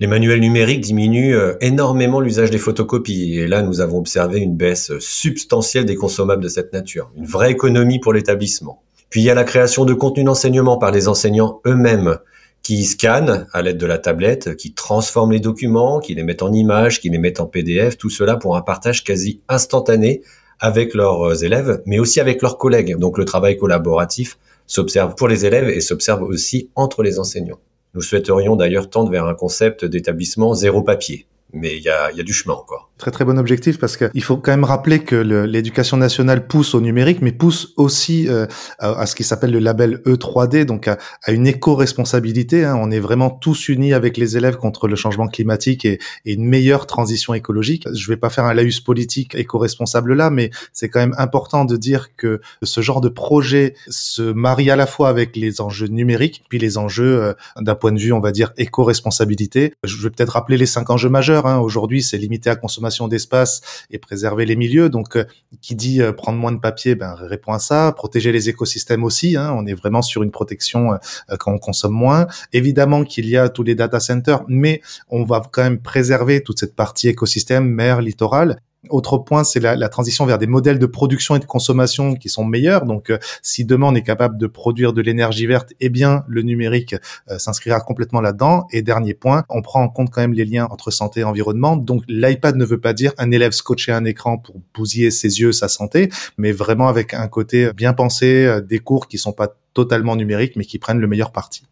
Les 0.00 0.06
manuels 0.06 0.40
numériques 0.40 0.82
diminuent 0.82 1.34
euh, 1.34 1.56
énormément 1.60 2.20
l'usage 2.20 2.50
des 2.50 2.58
photocopies 2.58 3.38
et 3.38 3.46
là 3.46 3.62
nous 3.62 3.80
avons 3.80 3.98
observé 3.98 4.40
une 4.40 4.56
baisse 4.56 4.98
substantielle 4.98 5.84
des 5.84 5.94
consommables 5.94 6.42
de 6.42 6.48
cette 6.48 6.72
nature, 6.72 7.10
une 7.16 7.26
vraie 7.26 7.50
économie 7.50 8.00
pour 8.00 8.14
l'établissement. 8.14 8.82
Puis 9.10 9.20
il 9.20 9.24
y 9.24 9.30
a 9.30 9.34
la 9.34 9.44
création 9.44 9.84
de 9.84 9.92
contenus 9.92 10.24
d'enseignement 10.24 10.78
par 10.78 10.92
les 10.92 11.08
enseignants 11.08 11.60
eux-mêmes 11.66 12.18
qui 12.62 12.84
scannent 12.84 13.46
à 13.52 13.62
l'aide 13.62 13.78
de 13.78 13.86
la 13.86 13.98
tablette, 13.98 14.56
qui 14.56 14.72
transforment 14.72 15.32
les 15.32 15.40
documents, 15.40 15.98
qui 15.98 16.14
les 16.14 16.22
mettent 16.22 16.42
en 16.42 16.52
images, 16.52 17.00
qui 17.00 17.08
les 17.08 17.18
mettent 17.18 17.40
en 17.40 17.46
PDF, 17.46 17.98
tout 17.98 18.10
cela 18.10 18.36
pour 18.36 18.56
un 18.56 18.62
partage 18.62 19.02
quasi 19.02 19.40
instantané 19.48 20.22
avec 20.60 20.94
leurs 20.94 21.42
élèves, 21.42 21.82
mais 21.86 21.98
aussi 21.98 22.20
avec 22.20 22.42
leurs 22.42 22.58
collègues. 22.58 22.96
Donc 22.96 23.18
le 23.18 23.24
travail 23.24 23.56
collaboratif 23.56 24.38
s'observe 24.66 25.14
pour 25.14 25.26
les 25.26 25.46
élèves 25.46 25.68
et 25.68 25.80
s'observe 25.80 26.22
aussi 26.22 26.70
entre 26.76 27.02
les 27.02 27.18
enseignants. 27.18 27.58
Nous 27.94 28.02
souhaiterions 28.02 28.54
d'ailleurs 28.54 28.88
tendre 28.88 29.10
vers 29.10 29.26
un 29.26 29.34
concept 29.34 29.84
d'établissement 29.84 30.54
zéro 30.54 30.82
papier. 30.82 31.26
Mais 31.52 31.76
il 31.76 31.82
y 31.82 31.88
a, 31.88 32.10
y 32.12 32.20
a, 32.20 32.22
du 32.22 32.32
chemin 32.32 32.54
encore. 32.54 32.90
Très 32.98 33.10
très 33.10 33.24
bon 33.24 33.38
objectif 33.38 33.78
parce 33.78 33.96
qu'il 33.96 34.22
faut 34.22 34.36
quand 34.36 34.50
même 34.52 34.64
rappeler 34.64 35.00
que 35.00 35.16
l'éducation 35.16 35.96
nationale 35.96 36.46
pousse 36.46 36.74
au 36.74 36.80
numérique, 36.80 37.22
mais 37.22 37.32
pousse 37.32 37.72
aussi 37.76 38.28
euh, 38.28 38.46
à, 38.78 39.06
ce 39.06 39.14
qui 39.14 39.24
s'appelle 39.24 39.50
le 39.50 39.58
label 39.58 40.02
E3D, 40.06 40.64
donc 40.64 40.88
à, 40.88 40.98
une 41.28 41.46
éco-responsabilité. 41.46 42.64
Hein. 42.64 42.76
On 42.78 42.90
est 42.90 43.00
vraiment 43.00 43.30
tous 43.30 43.68
unis 43.68 43.94
avec 43.94 44.16
les 44.16 44.36
élèves 44.36 44.56
contre 44.56 44.88
le 44.88 44.96
changement 44.96 45.28
climatique 45.28 45.84
et, 45.84 45.98
une 46.24 46.44
meilleure 46.44 46.86
transition 46.86 47.34
écologique. 47.34 47.86
Je 47.92 48.08
vais 48.08 48.16
pas 48.16 48.30
faire 48.30 48.44
un 48.44 48.54
laïus 48.54 48.80
politique 48.80 49.34
éco-responsable 49.34 50.14
là, 50.14 50.30
mais 50.30 50.50
c'est 50.72 50.88
quand 50.88 51.00
même 51.00 51.14
important 51.18 51.64
de 51.64 51.76
dire 51.76 52.14
que 52.16 52.40
ce 52.62 52.80
genre 52.80 53.00
de 53.00 53.08
projet 53.08 53.74
se 53.88 54.22
marie 54.22 54.70
à 54.70 54.76
la 54.76 54.86
fois 54.86 55.08
avec 55.08 55.36
les 55.36 55.60
enjeux 55.60 55.88
numériques, 55.88 56.44
puis 56.48 56.58
les 56.58 56.78
enjeux 56.78 57.22
euh, 57.22 57.34
d'un 57.60 57.74
point 57.74 57.92
de 57.92 57.98
vue, 57.98 58.12
on 58.12 58.20
va 58.20 58.32
dire, 58.32 58.52
éco-responsabilité. 58.56 59.72
Je 59.84 59.96
vais 60.02 60.10
peut-être 60.10 60.30
rappeler 60.30 60.56
les 60.56 60.66
cinq 60.66 60.90
enjeux 60.90 61.08
majeurs. 61.08 61.39
Hein. 61.46 61.58
Aujourd'hui, 61.58 62.02
c'est 62.02 62.18
limiter 62.18 62.50
la 62.50 62.56
consommation 62.56 63.08
d'espace 63.08 63.60
et 63.90 63.98
préserver 63.98 64.46
les 64.46 64.56
milieux. 64.56 64.88
Donc, 64.88 65.16
euh, 65.16 65.24
qui 65.60 65.74
dit 65.74 66.00
euh, 66.02 66.12
prendre 66.12 66.38
moins 66.38 66.52
de 66.52 66.58
papier, 66.58 66.94
ben, 66.94 67.14
répond 67.14 67.52
à 67.52 67.58
ça. 67.58 67.92
Protéger 67.96 68.32
les 68.32 68.48
écosystèmes 68.48 69.04
aussi. 69.04 69.36
Hein. 69.36 69.54
On 69.56 69.66
est 69.66 69.74
vraiment 69.74 70.02
sur 70.02 70.22
une 70.22 70.30
protection 70.30 70.98
quand 71.38 71.52
on 71.52 71.58
consomme 71.58 71.92
moins. 71.92 72.26
Évidemment 72.52 73.04
qu'il 73.04 73.26
y 73.28 73.36
a 73.36 73.48
tous 73.48 73.62
les 73.62 73.74
data 73.74 74.00
centers, 74.00 74.42
mais 74.48 74.80
on 75.08 75.24
va 75.24 75.42
quand 75.50 75.62
même 75.62 75.80
préserver 75.80 76.42
toute 76.42 76.58
cette 76.58 76.74
partie 76.74 77.08
écosystème, 77.08 77.64
mer, 77.64 78.00
littoral. 78.00 78.60
Autre 78.88 79.18
point, 79.18 79.44
c'est 79.44 79.60
la, 79.60 79.88
transition 79.90 80.24
vers 80.24 80.38
des 80.38 80.46
modèles 80.46 80.78
de 80.78 80.86
production 80.86 81.36
et 81.36 81.38
de 81.38 81.44
consommation 81.44 82.14
qui 82.14 82.30
sont 82.30 82.46
meilleurs. 82.46 82.86
Donc, 82.86 83.10
euh, 83.10 83.18
si 83.42 83.66
demain 83.66 83.88
on 83.88 83.94
est 83.94 84.02
capable 84.02 84.38
de 84.38 84.46
produire 84.46 84.94
de 84.94 85.02
l'énergie 85.02 85.46
verte, 85.46 85.74
eh 85.80 85.90
bien, 85.90 86.24
le 86.26 86.40
numérique 86.40 86.94
euh, 87.30 87.38
s'inscrira 87.38 87.80
complètement 87.80 88.22
là-dedans. 88.22 88.66
Et 88.72 88.80
dernier 88.80 89.12
point, 89.12 89.44
on 89.50 89.60
prend 89.60 89.82
en 89.82 89.90
compte 89.90 90.08
quand 90.08 90.22
même 90.22 90.32
les 90.32 90.46
liens 90.46 90.66
entre 90.70 90.90
santé 90.90 91.20
et 91.20 91.24
environnement. 91.24 91.76
Donc, 91.76 92.04
l'iPad 92.08 92.56
ne 92.56 92.64
veut 92.64 92.80
pas 92.80 92.94
dire 92.94 93.12
un 93.18 93.30
élève 93.30 93.52
scotché 93.52 93.92
un 93.92 94.06
écran 94.06 94.38
pour 94.38 94.56
bousiller 94.74 95.10
ses 95.10 95.40
yeux, 95.40 95.52
sa 95.52 95.68
santé, 95.68 96.08
mais 96.38 96.52
vraiment 96.52 96.88
avec 96.88 97.12
un 97.12 97.28
côté 97.28 97.74
bien 97.74 97.92
pensé, 97.92 98.46
euh, 98.46 98.62
des 98.62 98.78
cours 98.78 99.08
qui 99.08 99.18
sont 99.18 99.32
pas 99.32 99.56
totalement 99.74 100.16
numériques, 100.16 100.56
mais 100.56 100.64
qui 100.64 100.78
prennent 100.78 101.00
le 101.00 101.06
meilleur 101.06 101.32
parti. 101.32 101.64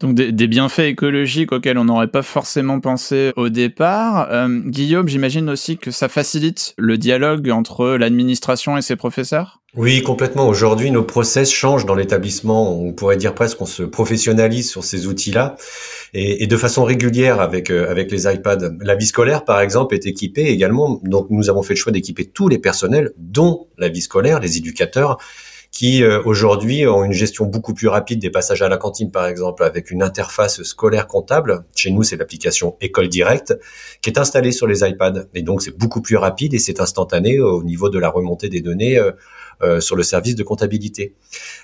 Donc 0.00 0.14
des, 0.14 0.46
bienfaits 0.46 0.80
écologiques 0.80 1.52
auxquels 1.52 1.76
on 1.76 1.84
n'aurait 1.84 2.08
pas 2.08 2.22
forcément 2.22 2.80
pensé 2.80 3.32
au 3.36 3.50
départ. 3.50 4.28
Euh, 4.30 4.48
Guillaume, 4.64 5.06
j'imagine 5.06 5.50
aussi 5.50 5.76
que 5.76 5.90
ça 5.90 6.08
facilite 6.08 6.72
le 6.78 6.96
dialogue 6.96 7.50
entre 7.50 7.96
l'administration 7.98 8.78
et 8.78 8.82
ses 8.82 8.96
professeurs? 8.96 9.60
Oui, 9.76 10.02
complètement. 10.02 10.48
Aujourd'hui, 10.48 10.90
nos 10.90 11.02
process 11.02 11.52
changent 11.52 11.84
dans 11.84 11.94
l'établissement. 11.94 12.80
On 12.80 12.94
pourrait 12.94 13.18
dire 13.18 13.34
presque 13.34 13.58
qu'on 13.58 13.66
se 13.66 13.82
professionnalise 13.82 14.70
sur 14.70 14.84
ces 14.84 15.06
outils-là 15.06 15.56
et, 16.14 16.46
de 16.46 16.56
façon 16.56 16.82
régulière 16.82 17.40
avec, 17.40 17.70
euh, 17.70 17.90
avec 17.90 18.10
les 18.10 18.24
iPads. 18.24 18.70
La 18.80 18.94
vie 18.94 19.06
scolaire, 19.06 19.44
par 19.44 19.60
exemple, 19.60 19.94
est 19.94 20.06
équipée 20.06 20.46
également. 20.46 20.98
Donc 21.04 21.26
nous 21.28 21.50
avons 21.50 21.62
fait 21.62 21.74
le 21.74 21.78
choix 21.78 21.92
d'équiper 21.92 22.24
tous 22.24 22.48
les 22.48 22.58
personnels, 22.58 23.12
dont 23.18 23.68
la 23.76 23.88
vie 23.88 24.00
scolaire, 24.00 24.40
les 24.40 24.56
éducateurs, 24.56 25.18
qui 25.70 26.02
euh, 26.02 26.20
aujourd'hui 26.24 26.86
ont 26.86 27.04
une 27.04 27.12
gestion 27.12 27.46
beaucoup 27.46 27.74
plus 27.74 27.88
rapide 27.88 28.20
des 28.20 28.30
passages 28.30 28.62
à 28.62 28.68
la 28.68 28.76
cantine, 28.76 29.10
par 29.10 29.26
exemple, 29.26 29.62
avec 29.62 29.90
une 29.90 30.02
interface 30.02 30.62
scolaire 30.62 31.06
comptable. 31.06 31.64
Chez 31.76 31.90
nous, 31.90 32.02
c'est 32.02 32.16
l'application 32.16 32.76
École 32.80 33.08
Directe 33.08 33.58
qui 34.02 34.10
est 34.10 34.18
installée 34.18 34.52
sur 34.52 34.66
les 34.66 34.80
iPads. 34.82 35.26
Et 35.34 35.42
donc, 35.42 35.62
c'est 35.62 35.76
beaucoup 35.76 36.02
plus 36.02 36.16
rapide 36.16 36.54
et 36.54 36.58
c'est 36.58 36.80
instantané 36.80 37.40
au 37.40 37.62
niveau 37.62 37.88
de 37.88 37.98
la 37.98 38.08
remontée 38.08 38.48
des 38.48 38.60
données 38.60 39.00
euh, 39.62 39.70
euh, 39.70 39.80
sur 39.80 39.96
le 39.96 40.02
service 40.02 40.34
de 40.34 40.42
comptabilité. 40.42 41.14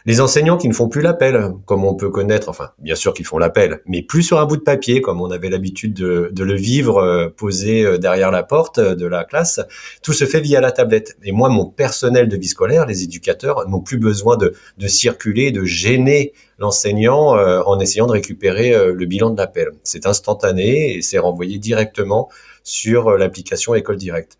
Les 0.04 0.20
enseignants 0.20 0.56
qui 0.56 0.68
ne 0.68 0.72
font 0.72 0.88
plus 0.88 1.02
l'appel, 1.02 1.52
comme 1.64 1.84
on 1.84 1.94
peut 1.94 2.08
connaître, 2.08 2.48
enfin 2.48 2.70
bien 2.78 2.94
sûr 2.94 3.12
qu'ils 3.14 3.26
font 3.26 3.38
l'appel, 3.38 3.80
mais 3.86 4.02
plus 4.02 4.22
sur 4.22 4.38
un 4.38 4.46
bout 4.46 4.56
de 4.56 4.62
papier, 4.62 5.00
comme 5.00 5.20
on 5.20 5.30
avait 5.30 5.48
l'habitude 5.48 5.94
de, 5.94 6.30
de, 6.32 6.44
le 6.44 6.54
vivre 6.54 6.98
euh, 6.98 7.28
posé 7.28 7.84
euh, 7.84 7.98
derrière 7.98 8.30
la 8.30 8.42
porte 8.42 8.80
de 8.80 9.06
la 9.06 9.24
classe, 9.24 9.60
tout 10.02 10.12
se 10.12 10.24
fait 10.24 10.40
via 10.40 10.60
la 10.60 10.72
tablette. 10.72 11.16
Et 11.24 11.32
moi, 11.32 11.48
mon 11.48 11.66
personnel 11.66 12.28
de 12.28 12.36
vie 12.36 12.48
scolaire, 12.48 12.86
les 12.86 13.02
éducateurs, 13.02 13.68
n'ont 13.68 13.80
plus 13.80 13.98
besoin 13.98 14.36
de, 14.36 14.54
de 14.78 14.88
circuler, 14.88 15.50
de 15.50 15.64
gêner 15.64 16.32
l'enseignant 16.58 17.36
en 17.36 17.80
essayant 17.80 18.06
de 18.06 18.12
récupérer 18.12 18.72
le 18.92 19.06
bilan 19.06 19.28
de 19.28 19.36
l'appel. 19.36 19.72
C'est 19.82 20.06
instantané 20.06 20.96
et 20.96 21.02
c'est 21.02 21.18
renvoyé 21.18 21.58
directement 21.58 22.30
sur 22.62 23.10
l'application 23.18 23.74
École 23.74 23.98
Directe. 23.98 24.38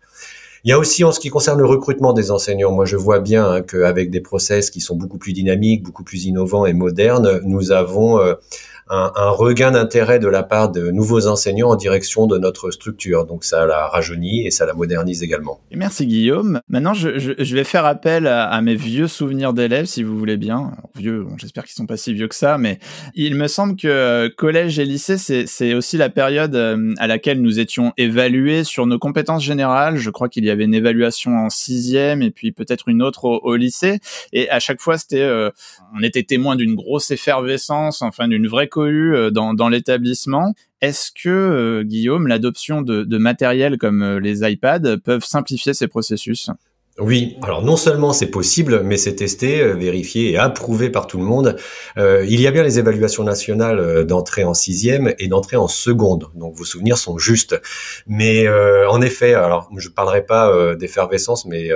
Il 0.63 0.69
y 0.69 0.73
a 0.73 0.79
aussi 0.79 1.03
en 1.03 1.11
ce 1.11 1.19
qui 1.19 1.29
concerne 1.29 1.59
le 1.59 1.65
recrutement 1.65 2.13
des 2.13 2.31
enseignants, 2.31 2.71
moi 2.71 2.85
je 2.85 2.95
vois 2.95 3.19
bien 3.19 3.49
hein, 3.49 3.61
qu'avec 3.61 4.09
des 4.09 4.21
process 4.21 4.69
qui 4.69 4.81
sont 4.81 4.95
beaucoup 4.95 5.17
plus 5.17 5.33
dynamiques, 5.33 5.83
beaucoup 5.83 6.03
plus 6.03 6.25
innovants 6.25 6.65
et 6.65 6.73
modernes, 6.73 7.39
nous 7.43 7.71
avons 7.71 8.19
euh, 8.19 8.33
un, 8.89 9.29
regain 9.29 9.71
d'intérêt 9.71 10.19
de 10.19 10.27
la 10.27 10.43
part 10.43 10.71
de 10.71 10.91
nouveaux 10.91 11.27
enseignants 11.27 11.69
en 11.69 11.75
direction 11.75 12.27
de 12.27 12.37
notre 12.37 12.71
structure. 12.71 13.25
Donc 13.25 13.43
ça 13.43 13.65
la 13.65 13.87
rajeunit 13.87 14.45
et 14.45 14.51
ça 14.51 14.65
la 14.65 14.73
modernise 14.73 15.23
également. 15.23 15.59
merci 15.75 16.05
Guillaume. 16.07 16.61
Maintenant, 16.69 16.93
je, 16.93 17.55
vais 17.55 17.63
faire 17.63 17.85
appel 17.85 18.27
à, 18.27 18.61
mes 18.61 18.75
vieux 18.75 19.07
souvenirs 19.07 19.53
d'élèves, 19.53 19.85
si 19.85 20.03
vous 20.03 20.17
voulez 20.17 20.37
bien. 20.37 20.71
vieux, 20.95 21.25
j'espère 21.37 21.65
qu'ils 21.65 21.73
sont 21.73 21.85
pas 21.85 21.97
si 21.97 22.13
vieux 22.13 22.27
que 22.27 22.35
ça, 22.35 22.57
mais 22.57 22.79
il 23.15 23.35
me 23.35 23.47
semble 23.47 23.75
que 23.75 23.87
euh, 23.87 24.29
collège 24.35 24.79
et 24.79 24.85
lycée, 24.85 25.17
c'est 25.17 25.73
aussi 25.73 25.97
la 25.97 26.09
période 26.09 26.55
euh, 26.55 26.93
à 26.97 27.07
laquelle 27.07 27.41
nous 27.41 27.59
étions 27.59 27.93
évalués 27.97 28.63
sur 28.63 28.85
nos 28.85 28.99
compétences 28.99 29.43
générales. 29.43 29.97
Je 29.97 30.09
crois 30.09 30.29
qu'il 30.29 30.45
y 30.47 30.51
avait 30.51 30.65
une 30.65 30.73
évaluation 30.73 31.37
en 31.37 31.49
sixième 31.49 32.21
et 32.21 32.31
puis 32.31 32.51
peut-être 32.51 32.89
une 32.89 33.01
autre 33.01 33.25
au, 33.25 33.55
lycée. 33.55 33.99
Et 34.33 34.49
à 34.49 34.59
chaque 34.59 34.81
fois, 34.81 34.97
c'était, 34.97 35.21
euh, 35.21 35.49
on 35.97 36.03
était 36.03 36.23
témoin 36.23 36.55
d'une 36.55 36.75
grosse 36.75 37.11
effervescence, 37.11 38.01
enfin 38.01 38.27
d'une 38.27 38.47
vraie 38.47 38.69
euh, 38.77 39.31
dans, 39.31 39.53
dans 39.53 39.69
l'établissement. 39.69 40.53
Est-ce 40.81 41.11
que, 41.11 41.29
euh, 41.29 41.83
Guillaume, 41.83 42.27
l'adoption 42.27 42.81
de, 42.81 43.03
de 43.03 43.17
matériel 43.17 43.77
comme 43.77 44.17
les 44.19 44.49
iPads 44.49 44.97
peuvent 45.03 45.25
simplifier 45.25 45.73
ces 45.73 45.87
processus? 45.87 46.49
Oui, 46.99 47.37
alors 47.43 47.63
non 47.63 47.77
seulement 47.77 48.11
c'est 48.11 48.31
possible, 48.31 48.81
mais 48.81 48.97
c'est 48.97 49.17
testé, 49.17 49.61
euh, 49.61 49.73
vérifié 49.73 50.31
et 50.31 50.37
approuvé 50.37 50.89
par 50.89 51.05
tout 51.05 51.19
le 51.19 51.25
monde. 51.25 51.55
Euh, 51.97 52.25
il 52.27 52.41
y 52.41 52.47
a 52.47 52.51
bien 52.51 52.63
les 52.63 52.79
évaluations 52.79 53.23
nationales 53.23 53.79
euh, 53.79 54.03
d'entrée 54.03 54.43
en 54.43 54.55
sixième 54.55 55.13
et 55.19 55.27
d'entrée 55.27 55.57
en 55.57 55.67
seconde, 55.67 56.31
donc 56.33 56.55
vos 56.55 56.63
souvenirs 56.63 56.97
sont 56.97 57.19
justes. 57.19 57.61
Mais 58.07 58.47
en 58.49 59.01
effet, 59.01 59.35
alors 59.35 59.69
je 59.77 59.89
ne 59.89 59.93
parlerai 59.93 60.25
pas 60.25 60.75
d'effervescence, 60.75 61.45
mais 61.45 61.69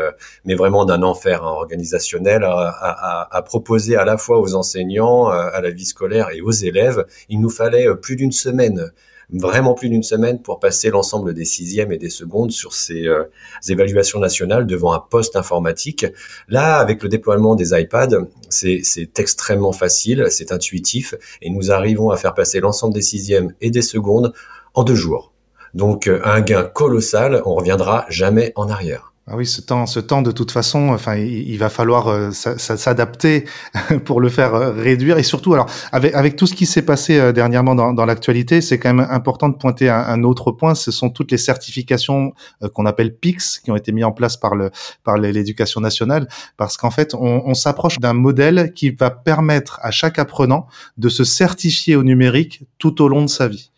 mais 0.46 0.56
vraiment 0.56 0.86
d'un 0.86 1.04
enfer 1.04 1.44
hein, 1.44 1.52
organisationnel 1.52 2.44
à, 2.44 2.70
à, 2.70 3.38
à, 3.38 3.42
proposer 3.42 3.96
à 3.96 4.06
la 4.06 4.18
fois 4.18 4.40
aux 4.40 4.56
enseignants, 4.56 5.28
à 5.28 5.62
la 5.62 5.70
vie 5.70 5.86
scolaire 5.86 6.30
et 6.34 6.42
aux 6.42 6.52
élèves. 6.52 7.06
Il 7.30 7.42
nous 7.42 7.50
fallait 7.50 7.88
plus 7.96 8.16
d'une 8.16 8.32
semaine 8.32 8.92
vraiment 9.32 9.74
plus 9.74 9.90
d'une 9.90 10.04
semaine 10.04 10.42
pour 10.42 10.60
passer 10.60 10.90
l'ensemble 10.90 11.34
des 11.34 11.46
sixièmes 11.46 11.92
et 11.92 11.98
des 11.98 12.10
secondes 12.10 12.52
sur 12.52 12.74
ces 12.74 13.08
euh, 13.08 13.24
évaluations 13.68 14.20
nationales 14.20 14.66
devant 14.66 14.94
un 14.94 15.00
poste 15.00 15.36
informatique. 15.36 16.06
Là, 16.48 16.78
avec 16.78 17.02
le 17.04 17.10
déploiement 17.10 17.56
des 17.56 17.74
iPads, 17.80 18.26
c'est 18.50 19.20
extrêmement 19.20 19.72
facile, 19.72 20.28
c'est 20.30 20.52
intuitif, 20.52 21.16
et 21.42 21.50
nous 21.50 21.72
arrivons 21.72 22.10
à 22.10 22.18
faire 22.18 22.34
passer 22.34 22.60
l'ensemble 22.60 22.94
des 22.94 23.02
sixièmes 23.02 23.54
et 23.62 23.72
des 23.72 23.82
secondes 23.82 24.34
en 24.74 24.84
deux 24.84 24.96
jours. 24.96 25.32
Donc 25.74 26.08
euh, 26.08 26.22
un 26.26 26.42
gain 26.42 26.64
colossal, 26.64 27.42
on 27.46 27.56
reviendra 27.56 28.06
jamais 28.10 28.52
en 28.56 28.70
arrière. 28.70 29.11
Ah 29.28 29.38
oui, 29.38 29.46
ce 29.46 29.62
temps, 29.62 29.86
ce 29.86 30.00
temps 30.00 30.24
de 30.24 30.32
toute 30.32 30.50
façon, 30.50 30.90
enfin, 30.90 31.16
il, 31.16 31.56
va 31.60 31.70
falloir 31.70 32.08
euh, 32.08 32.32
s'adapter 32.32 33.46
pour 34.06 34.20
le 34.20 34.30
faire 34.30 34.56
euh, 34.56 34.72
réduire. 34.72 35.20
Et 35.20 35.24
surtout, 35.24 35.54
alors, 35.54 35.68
avec, 35.92 36.36
tout 36.36 36.48
ce 36.48 36.56
qui 36.56 36.66
s'est 36.66 36.82
passé 36.82 37.20
euh, 37.20 37.32
dernièrement 37.32 37.76
dans, 37.76 38.06
l'actualité, 38.06 38.62
c'est 38.62 38.80
quand 38.80 38.92
même 38.92 39.08
important 39.12 39.48
de 39.48 39.54
pointer 39.54 39.90
un, 39.90 40.24
autre 40.24 40.52
point. 40.52 40.74
Ce 40.74 40.90
sont 40.90 41.12
toutes 41.12 41.32
les 41.32 41.38
certifications 41.38 42.34
qu'on 42.74 42.88
appelle 42.88 43.16
PIX, 43.16 43.60
qui 43.60 43.70
ont 43.70 43.76
été 43.76 43.92
mises 43.92 44.06
en 44.06 44.12
place 44.12 44.38
par 44.38 44.56
le 44.56 44.72
par 45.04 45.18
l'éducation 45.18 45.82
nationale, 45.82 46.28
parce 46.58 46.76
qu'en 46.76 46.92
fait, 46.92 47.14
on 47.14 47.54
s'approche 47.54 48.00
d'un 48.00 48.14
modèle 48.14 48.74
qui 48.74 48.90
va 48.90 49.12
permettre 49.12 49.80
à 49.84 49.92
chaque 49.92 50.18
apprenant 50.18 50.66
de 50.98 51.10
se 51.10 51.24
certifier 51.24 51.96
au 51.96 52.04
numérique 52.04 52.64
tout 52.80 53.02
au 53.04 53.08
long 53.08 53.22
de 53.22 53.30
sa 53.30 53.48
vie. 53.48 53.72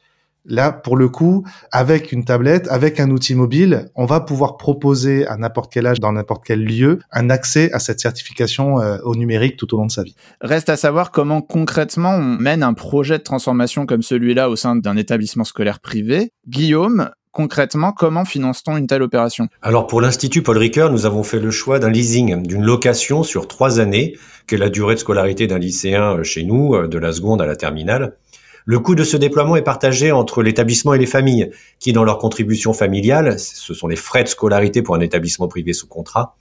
Là, 0.46 0.72
pour 0.72 0.98
le 0.98 1.08
coup, 1.08 1.46
avec 1.72 2.12
une 2.12 2.26
tablette, 2.26 2.68
avec 2.70 3.00
un 3.00 3.10
outil 3.12 3.34
mobile, 3.34 3.90
on 3.96 4.06
va 4.06 4.20
pouvoir 4.20 4.58
proposer 4.58 5.26
à 5.28 5.38
n'importe 5.38 5.72
quel 5.72 5.88
âge, 5.88 6.02
dans 6.02 6.12
n'importe 6.12 6.44
quel 6.46 6.64
lieu, 6.64 7.00
un 7.12 7.30
accès 7.30 7.72
à 7.72 7.80
cette 7.80 8.02
certification 8.02 8.82
euh, 8.82 8.98
au 9.04 9.16
numérique 9.16 9.56
tout 9.56 9.74
au 9.74 9.78
long 9.78 9.86
de 9.86 9.92
sa 9.92 10.04
vie. 10.04 10.16
Reste 10.42 10.70
à 10.70 10.76
savoir 10.76 11.12
comment 11.12 11.42
concrètement 11.42 12.16
on 12.16 12.38
mène 12.38 12.62
un 12.62 12.74
projet 12.74 13.18
de 13.18 13.24
transformation 13.24 13.86
comme 13.86 14.02
celui-là 14.02 14.50
au 14.50 14.56
sein 14.58 14.76
d'un 14.76 14.98
établissement 14.98 15.46
scolaire 15.46 15.80
privé. 15.80 16.32
Guillaume, 16.48 17.10
concrètement, 17.32 17.94
comment 17.94 18.26
finance-t-on 18.26 18.76
une 18.76 18.88
telle 18.88 19.02
opération? 19.02 19.48
Alors 19.62 19.88
pour 19.88 20.02
l'Institut 20.02 20.44
Paul 20.44 20.58
Ricoeur, 20.58 20.92
nous 20.92 21.06
avons 21.06 21.24
fait 21.24 21.40
le 21.40 21.52
choix 21.52 21.80
d'un 21.80 21.90
leasing, 21.90 22.46
d'une 22.46 22.64
location 22.64 23.24
sur 23.24 23.48
trois 23.48 23.80
années, 23.80 24.16
qui 24.48 24.56
est 24.56 24.58
la 24.58 24.70
durée 24.70 24.96
de 24.96 25.00
scolarité 25.00 25.48
d'un 25.48 25.60
lycéen 25.60 26.18
euh, 26.18 26.24
chez 26.24 26.44
nous, 26.44 26.76
euh, 26.76 26.88
de 26.88 26.98
la 26.98 27.14
seconde 27.14 27.42
à 27.42 27.46
la 27.46 27.56
terminale. 27.56 28.18
Le 28.66 28.80
coût 28.80 28.96
de 28.96 29.04
ce 29.04 29.18
déploiement 29.18 29.58
est 29.58 29.64
partagé 29.64 30.12
entre 30.12 30.42
l'établissement 30.42 30.94
et 30.94 30.98
les 30.98 31.06
familles, 31.06 31.52
qui 31.80 31.92
dans 31.92 32.06
leur 32.06 32.18
contribution 32.18 32.72
familiale, 32.72 33.38
ce 33.40 33.74
sont 33.74 33.88
les 33.88 33.98
frais 33.98 34.24
de 34.24 34.30
scolarité 34.30 34.82
pour 34.82 34.96
un 34.96 35.02
établissement 35.02 35.50
privé 35.50 35.74
sous 35.74 35.88
contrat, 35.88 36.38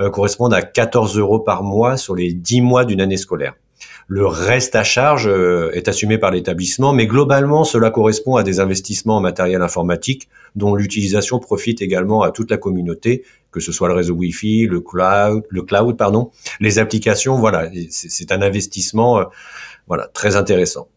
euh, 0.00 0.10
correspondent 0.10 0.54
à 0.54 0.62
14 0.62 1.16
euros 1.16 1.38
par 1.38 1.62
mois 1.62 1.96
sur 1.96 2.16
les 2.16 2.32
10 2.32 2.60
mois 2.62 2.84
d'une 2.84 3.00
année 3.00 3.16
scolaire. 3.16 3.54
Le 4.08 4.26
reste 4.26 4.74
à 4.74 4.82
charge 4.82 5.28
euh, 5.28 5.70
est 5.72 5.86
assumé 5.86 6.18
par 6.18 6.32
l'établissement, 6.32 6.92
mais 6.92 7.06
globalement, 7.06 7.62
cela 7.62 7.90
correspond 7.90 8.34
à 8.34 8.42
des 8.42 8.58
investissements 8.58 9.18
en 9.18 9.20
matériel 9.20 9.62
informatique 9.62 10.28
dont 10.56 10.74
l'utilisation 10.74 11.38
profite 11.38 11.80
également 11.80 12.22
à 12.22 12.32
toute 12.32 12.50
la 12.50 12.56
communauté, 12.56 13.22
que 13.52 13.60
ce 13.60 13.70
soit 13.70 13.86
le 13.86 13.94
réseau 13.94 14.14
Wi-Fi, 14.14 14.66
le 14.66 14.80
cloud, 14.80 15.44
le 15.48 15.62
cloud, 15.62 15.96
pardon, 15.96 16.32
les 16.58 16.80
applications. 16.80 17.38
Voilà, 17.38 17.70
c'est 17.90 18.32
un 18.32 18.42
investissement, 18.42 19.20
euh, 19.20 19.24
voilà, 19.86 20.08
très 20.08 20.34
intéressant. 20.34 20.88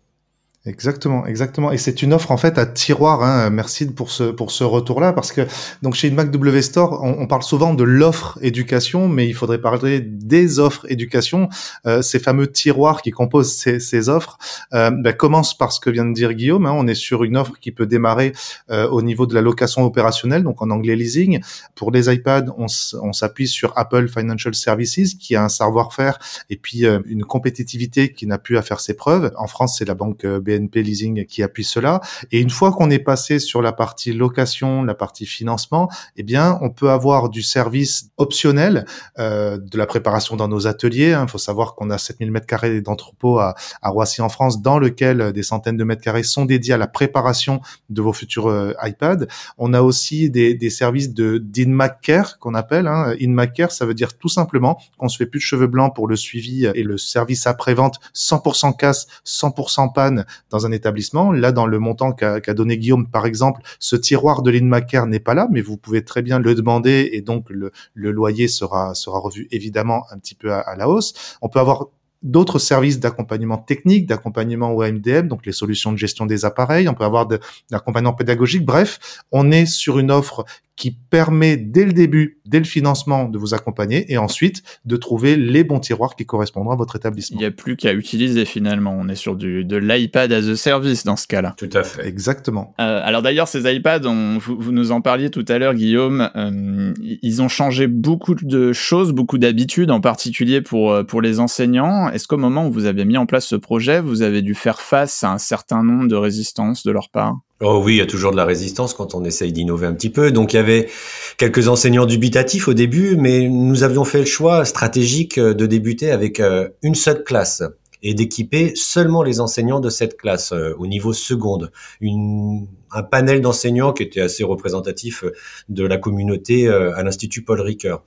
Exactement, 0.66 1.26
exactement. 1.26 1.74
Et 1.74 1.78
c'est 1.78 2.02
une 2.04 2.14
offre 2.14 2.32
en 2.32 2.38
fait 2.38 2.58
à 2.58 2.66
tiroir. 2.66 3.22
Hein. 3.22 3.50
Merci 3.50 3.86
pour 3.86 4.10
ce 4.10 4.24
pour 4.24 4.50
ce 4.50 4.64
retour-là 4.64 5.12
parce 5.12 5.34
que 5.34 5.46
donc 5.82 5.94
chez 5.94 6.10
Mac 6.10 6.32
W 6.32 6.62
Store, 6.62 7.04
on, 7.04 7.28
parle 7.28 7.44
souvent 7.44 7.74
de 7.74 7.84
l'offre 7.84 8.40
éducation, 8.42 9.10
mais 9.10 9.28
il 9.28 9.34
faudrait 9.34 9.60
parler 9.60 10.00
des 10.00 10.60
offres 10.60 10.86
éducation. 10.90 11.50
Euh, 11.86 12.02
ces 12.02 12.18
fameux 12.18 12.50
tiroirs 12.50 13.02
qui 13.02 13.12
composent 13.12 13.54
ces, 13.54 13.82
ces 13.82 14.08
offres 14.08 14.38
euh, 14.74 14.90
ben, 14.90 15.12
commencent 15.12 15.58
par 15.58 15.74
ce 15.74 15.82
que 15.82 15.90
vient 15.90 16.06
de 16.06 16.14
dire 16.14 16.32
Guillaume. 16.32 16.66
Hein. 16.66 16.74
On 16.74 16.88
est 16.88 16.96
sur 16.96 17.26
une 17.26 17.36
offre 17.36 17.60
qui 17.60 17.74
peut 17.74 17.86
démarrer 17.86 18.32
euh, 18.72 18.88
au 18.88 19.02
niveau 19.02 19.26
de 19.26 19.34
la 19.34 19.42
location 19.42 19.84
opérationnelle, 19.84 20.44
donc 20.44 20.62
en 20.62 20.70
anglais 20.70 20.96
leasing. 20.96 21.42
Pour 21.76 21.92
les 21.92 22.10
iPads, 22.10 22.46
on, 22.58 22.68
on 23.02 23.12
s'appuie 23.12 23.50
sur 23.50 23.74
Apple 23.78 24.08
Financial 24.08 24.56
Services 24.56 25.16
qui 25.16 25.36
a 25.36 25.44
un 25.44 25.50
savoir-faire 25.50 26.20
et 26.50 26.56
puis 26.56 26.86
euh, 26.86 27.02
une 27.06 27.26
compétitivité 27.26 28.14
qui 28.14 28.28
n'a 28.28 28.38
plus 28.38 28.58
à 28.58 28.62
faire 28.62 28.80
ses 28.80 28.94
preuves. 28.94 29.34
En 29.36 29.48
France, 29.48 29.78
c'est 29.78 29.86
la 29.86 29.94
banque 29.94 30.26
B 30.26 30.53
BNP 30.60 30.84
Leasing 30.84 31.26
qui 31.26 31.44
appuie 31.44 31.64
cela. 31.64 32.02
Et 32.32 32.40
une 32.40 32.50
fois 32.50 32.72
qu'on 32.72 32.90
est 32.90 33.00
passé 33.00 33.40
sur 33.40 33.62
la 33.62 33.72
partie 33.72 34.14
location, 34.14 34.84
la 34.84 34.96
partie 34.96 35.26
financement, 35.26 35.90
eh 36.16 36.24
bien, 36.24 36.58
on 36.62 36.70
peut 36.70 36.90
avoir 36.90 37.30
du 37.30 37.42
service 37.42 38.10
optionnel, 38.18 38.86
euh, 39.20 39.58
de 39.58 39.78
la 39.78 39.86
préparation 39.86 40.36
dans 40.36 40.48
nos 40.48 40.68
ateliers. 40.68 41.10
Il 41.10 41.14
hein. 41.14 41.28
faut 41.28 41.38
savoir 41.38 41.76
qu'on 41.76 41.90
a 41.90 41.98
7000 41.98 42.32
mètres 42.32 42.46
carrés 42.46 42.82
d'entrepôt 42.82 43.40
à, 43.40 43.56
à, 43.82 43.90
Roissy 43.90 44.22
en 44.22 44.30
France, 44.30 44.62
dans 44.62 44.80
lequel 44.80 45.34
des 45.34 45.44
centaines 45.44 45.78
de 45.78 45.84
mètres 45.84 46.02
carrés 46.02 46.24
sont 46.24 46.46
dédiés 46.46 46.74
à 46.74 46.78
la 46.78 46.88
préparation 46.88 47.62
de 47.90 48.02
vos 48.02 48.14
futurs 48.14 48.48
euh, 48.48 48.74
iPads. 48.82 49.26
On 49.58 49.74
a 49.74 49.82
aussi 49.82 50.30
des, 50.30 50.54
des 50.54 50.70
services 50.70 51.14
de 51.14 51.38
d'InMacCare 51.38 52.40
qu'on 52.40 52.54
appelle. 52.54 52.88
Hein. 52.88 53.16
InMacCare, 53.22 53.72
ça 53.72 53.86
veut 53.86 53.94
dire 53.94 54.18
tout 54.18 54.30
simplement 54.30 54.80
qu'on 54.98 55.10
se 55.10 55.18
fait 55.18 55.26
plus 55.26 55.40
de 55.40 55.44
cheveux 55.44 55.68
blancs 55.68 55.94
pour 55.96 56.08
le 56.08 56.16
suivi 56.16 56.66
et 56.74 56.84
le 56.84 56.98
service 56.98 57.48
après-vente 57.48 58.00
100% 58.16 58.76
casse, 58.76 59.08
100% 59.26 59.94
panne 59.94 60.26
dans 60.54 60.68
un 60.68 60.72
établissement. 60.72 61.32
Là, 61.32 61.52
dans 61.52 61.66
le 61.66 61.80
montant 61.80 62.14
qu'a 62.14 62.54
donné 62.54 62.78
Guillaume, 62.78 63.08
par 63.08 63.26
exemple, 63.26 63.62
ce 63.80 63.96
tiroir 63.96 64.44
de 64.44 64.52
l'InMaCare 64.52 65.08
n'est 65.08 65.20
pas 65.20 65.34
là, 65.34 65.48
mais 65.52 65.62
vous 65.62 65.78
pouvez 65.78 66.06
très 66.06 66.22
bien 66.22 66.38
le 66.38 66.54
demander 66.54 67.10
et 67.12 67.22
donc 67.22 67.48
le, 67.50 67.72
loyer 67.96 68.48
sera, 68.48 68.94
sera 68.94 69.20
revu 69.20 69.48
évidemment 69.52 70.06
un 70.12 70.20
petit 70.20 70.36
peu 70.36 70.54
à, 70.54 70.60
à 70.60 70.76
la 70.76 70.88
hausse. 70.88 71.38
On 71.42 71.50
peut 71.50 71.60
avoir 71.60 71.88
d'autres 72.22 72.60
services 72.60 73.00
d'accompagnement 73.00 73.58
technique, 73.58 74.06
d'accompagnement 74.06 74.72
au 74.72 74.84
MDM, 74.84 75.28
donc 75.28 75.46
les 75.46 75.52
solutions 75.52 75.92
de 75.92 75.98
gestion 75.98 76.26
des 76.28 76.46
appareils. 76.46 76.88
On 76.88 76.94
peut 76.94 77.04
avoir 77.04 77.26
de, 77.26 77.40
d'accompagnement 77.72 78.14
pédagogique. 78.14 78.64
Bref, 78.64 79.24
on 79.32 79.52
est 79.52 79.66
sur 79.66 80.00
une 80.00 80.12
offre 80.12 80.46
qui 80.76 80.92
permet 80.92 81.56
dès 81.56 81.86
le 81.86 81.94
début, 81.94 82.40
dès 82.46 82.58
le 82.58 82.66
financement, 82.66 83.30
de 83.30 83.38
vous 83.38 83.54
accompagner 83.54 84.12
et 84.12 84.18
ensuite 84.18 84.64
de 84.86 84.96
trouver 84.96 85.36
les 85.36 85.64
bons 85.64 85.80
tiroirs 85.80 86.16
qui 86.16 86.26
correspondront 86.26 86.72
à 86.72 86.76
votre 86.76 86.96
établissement. 86.96 87.38
Il 87.38 87.42
n'y 87.42 87.46
a 87.46 87.52
plus 87.52 87.76
qu'à 87.76 87.94
utiliser 87.94 88.46
finalement. 88.46 88.96
On 89.00 89.08
est 89.08 89.16
sur 89.16 89.36
du, 89.36 89.64
de 89.64 89.78
l'iPad 89.78 90.32
as 90.32 90.48
a 90.48 90.56
service 90.56 91.04
dans 91.04 91.16
ce 91.16 91.28
cas-là. 91.28 91.54
Tout 91.58 91.70
à 91.74 91.84
fait. 91.84 92.08
Exactement. 92.08 92.74
Euh, 92.80 93.02
alors 93.04 93.22
d'ailleurs, 93.22 93.48
ces 93.48 93.72
iPads, 93.72 94.06
on, 94.06 94.40
vous, 94.40 94.72
nous 94.72 94.92
en 94.92 95.02
parliez 95.02 95.30
tout 95.30 95.46
à 95.48 95.60
l'heure, 95.60 95.76
Guillaume, 95.76 96.30
euh, 96.36 96.94
ils 97.00 97.42
ont 97.42 97.48
changé 97.48 97.88
beaucoup 97.88 98.36
de 98.36 98.74
choses, 98.74 99.12
beaucoup 99.12 99.38
d'habitudes, 99.38 99.92
en 99.92 100.02
particulier 100.02 100.62
pour, 100.62 100.92
euh, 100.92 101.04
pour 101.04 101.22
les 101.22 101.40
enseignants. 101.40 102.10
Est-ce 102.10 102.28
qu'au 102.28 102.38
moment 102.38 102.68
où 102.68 102.72
vous 102.72 102.86
avez 102.86 103.06
mis 103.06 103.18
en 103.18 103.28
place 103.28 103.46
ce 103.46 103.56
projet, 103.56 104.02
vous 104.02 104.24
avez 104.24 104.42
dû 104.42 104.56
faire 104.56 104.82
face 104.82 105.24
à 105.24 105.32
un 105.32 105.38
certain 105.38 105.84
nombre 105.84 106.08
de 106.08 106.16
résistances 106.16 106.84
de 106.84 106.92
leur 106.92 107.10
part? 107.10 107.38
Oh 107.66 107.82
oui, 107.82 107.94
il 107.94 107.98
y 108.00 108.02
a 108.02 108.06
toujours 108.06 108.32
de 108.32 108.36
la 108.36 108.44
résistance 108.44 108.94
quand 108.94 109.16
on 109.16 109.24
essaye 109.24 109.54
d'innover 109.54 109.88
un 109.88 109.94
petit 109.94 110.10
peu. 110.10 110.32
Donc 110.32 110.52
il 110.52 110.58
y 110.58 110.60
avait 110.60 110.90
quelques 111.38 111.70
enseignants 111.70 112.06
dubitatifs 112.06 112.68
au 112.68 112.74
début, 112.74 113.16
mais 113.16 113.48
nous 113.48 113.84
avions 113.84 114.04
fait 114.04 114.20
le 114.20 114.26
choix 114.26 114.66
stratégique 114.66 115.38
euh, 115.38 115.54
de 115.54 115.66
débuter 115.66 116.12
avec 116.12 116.42
euh, 116.42 116.68
une 116.82 116.94
seule 116.94 117.24
classe 117.24 117.64
et 118.02 118.14
d'équiper 118.14 118.74
seulement 118.76 119.24
les 119.24 119.40
enseignants 119.40 119.80
de 119.80 119.90
cette 119.90 120.18
classe 120.18 120.52
euh, 120.52 120.74
au 120.78 120.88
niveau 120.88 121.14
seconde. 121.14 121.72
Une, 122.02 122.68
un 122.92 123.02
panel 123.02 123.40
d'enseignants 123.40 123.94
qui 123.94 124.04
était 124.04 124.20
assez 124.20 124.44
représentatif 124.44 125.24
de 125.70 125.86
la 125.86 125.96
communauté 125.96 126.68
à 126.68 127.02
l'Institut 127.02 127.44
Paul 127.44 127.62
Ricoeur. 127.62 128.04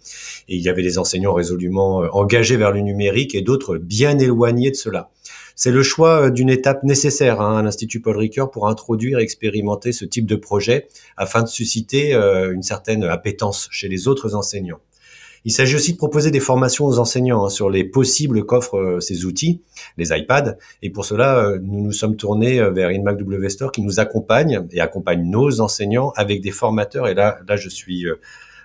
Et 0.49 0.57
il 0.57 0.63
y 0.63 0.69
avait 0.69 0.83
des 0.83 0.99
enseignants 0.99 1.33
résolument 1.33 2.05
engagés 2.13 2.57
vers 2.57 2.73
le 2.73 2.83
numérique 2.83 3.35
et 3.35 3.41
d'autres 3.41 3.79
bien 3.79 4.19
éloignés 4.19 4.71
de 4.71 4.77
cela. 4.77 5.11
C'est 5.59 5.71
le 5.71 5.83
choix 5.83 6.27
euh, 6.27 6.31
d'une 6.31 6.51
étape 6.51 6.85
nécessaire 6.85 7.41
hein, 7.41 7.57
à 7.57 7.63
l'Institut 7.63 8.01
Paul 8.01 8.19
Ricoeur 8.19 8.51
pour 8.51 8.69
introduire 8.69 9.19
et 9.19 9.23
expérimenter 9.23 9.91
ce 9.91 10.05
type 10.05 10.27
de 10.27 10.37
projet 10.37 10.87
afin 11.17 11.43
de 11.43 11.49
susciter 11.49 12.15
euh, 12.15 12.53
une 12.53 12.63
certaine 12.63 13.05
appétence 13.05 13.67
chez 13.71 13.89
les 13.89 14.07
autres 14.07 14.35
enseignants. 14.35 14.81
Il 15.47 15.53
s'agit 15.53 15.77
aussi 15.77 15.95
de 15.95 15.97
proposer 15.97 16.31
des 16.31 16.41
formations 16.41 16.85
aux 16.85 16.99
enseignants 16.99 17.47
hein, 17.47 17.49
sur 17.49 17.71
les 17.71 17.85
possibles 17.85 18.45
qu'offrent 18.45 18.77
euh, 18.77 19.01
ces 19.01 19.25
outils, 19.25 19.63
les 19.97 20.11
iPads. 20.11 20.59
Et 20.83 20.91
pour 20.91 21.07
cela, 21.07 21.55
nous 21.63 21.81
nous 21.81 21.93
sommes 21.93 22.17
tournés 22.17 22.61
vers 22.73 22.91
InMac 22.91 23.17
W 23.17 23.49
Store 23.49 23.73
qui 23.73 23.81
nous 23.81 23.99
accompagne 23.99 24.67
et 24.73 24.81
accompagne 24.81 25.23
nos 25.23 25.63
enseignants 25.63 26.13
avec 26.17 26.43
des 26.43 26.51
formateurs. 26.51 27.09
Et 27.09 27.15
là, 27.15 27.39
là, 27.49 27.57
je 27.57 27.71
suis 27.71 28.05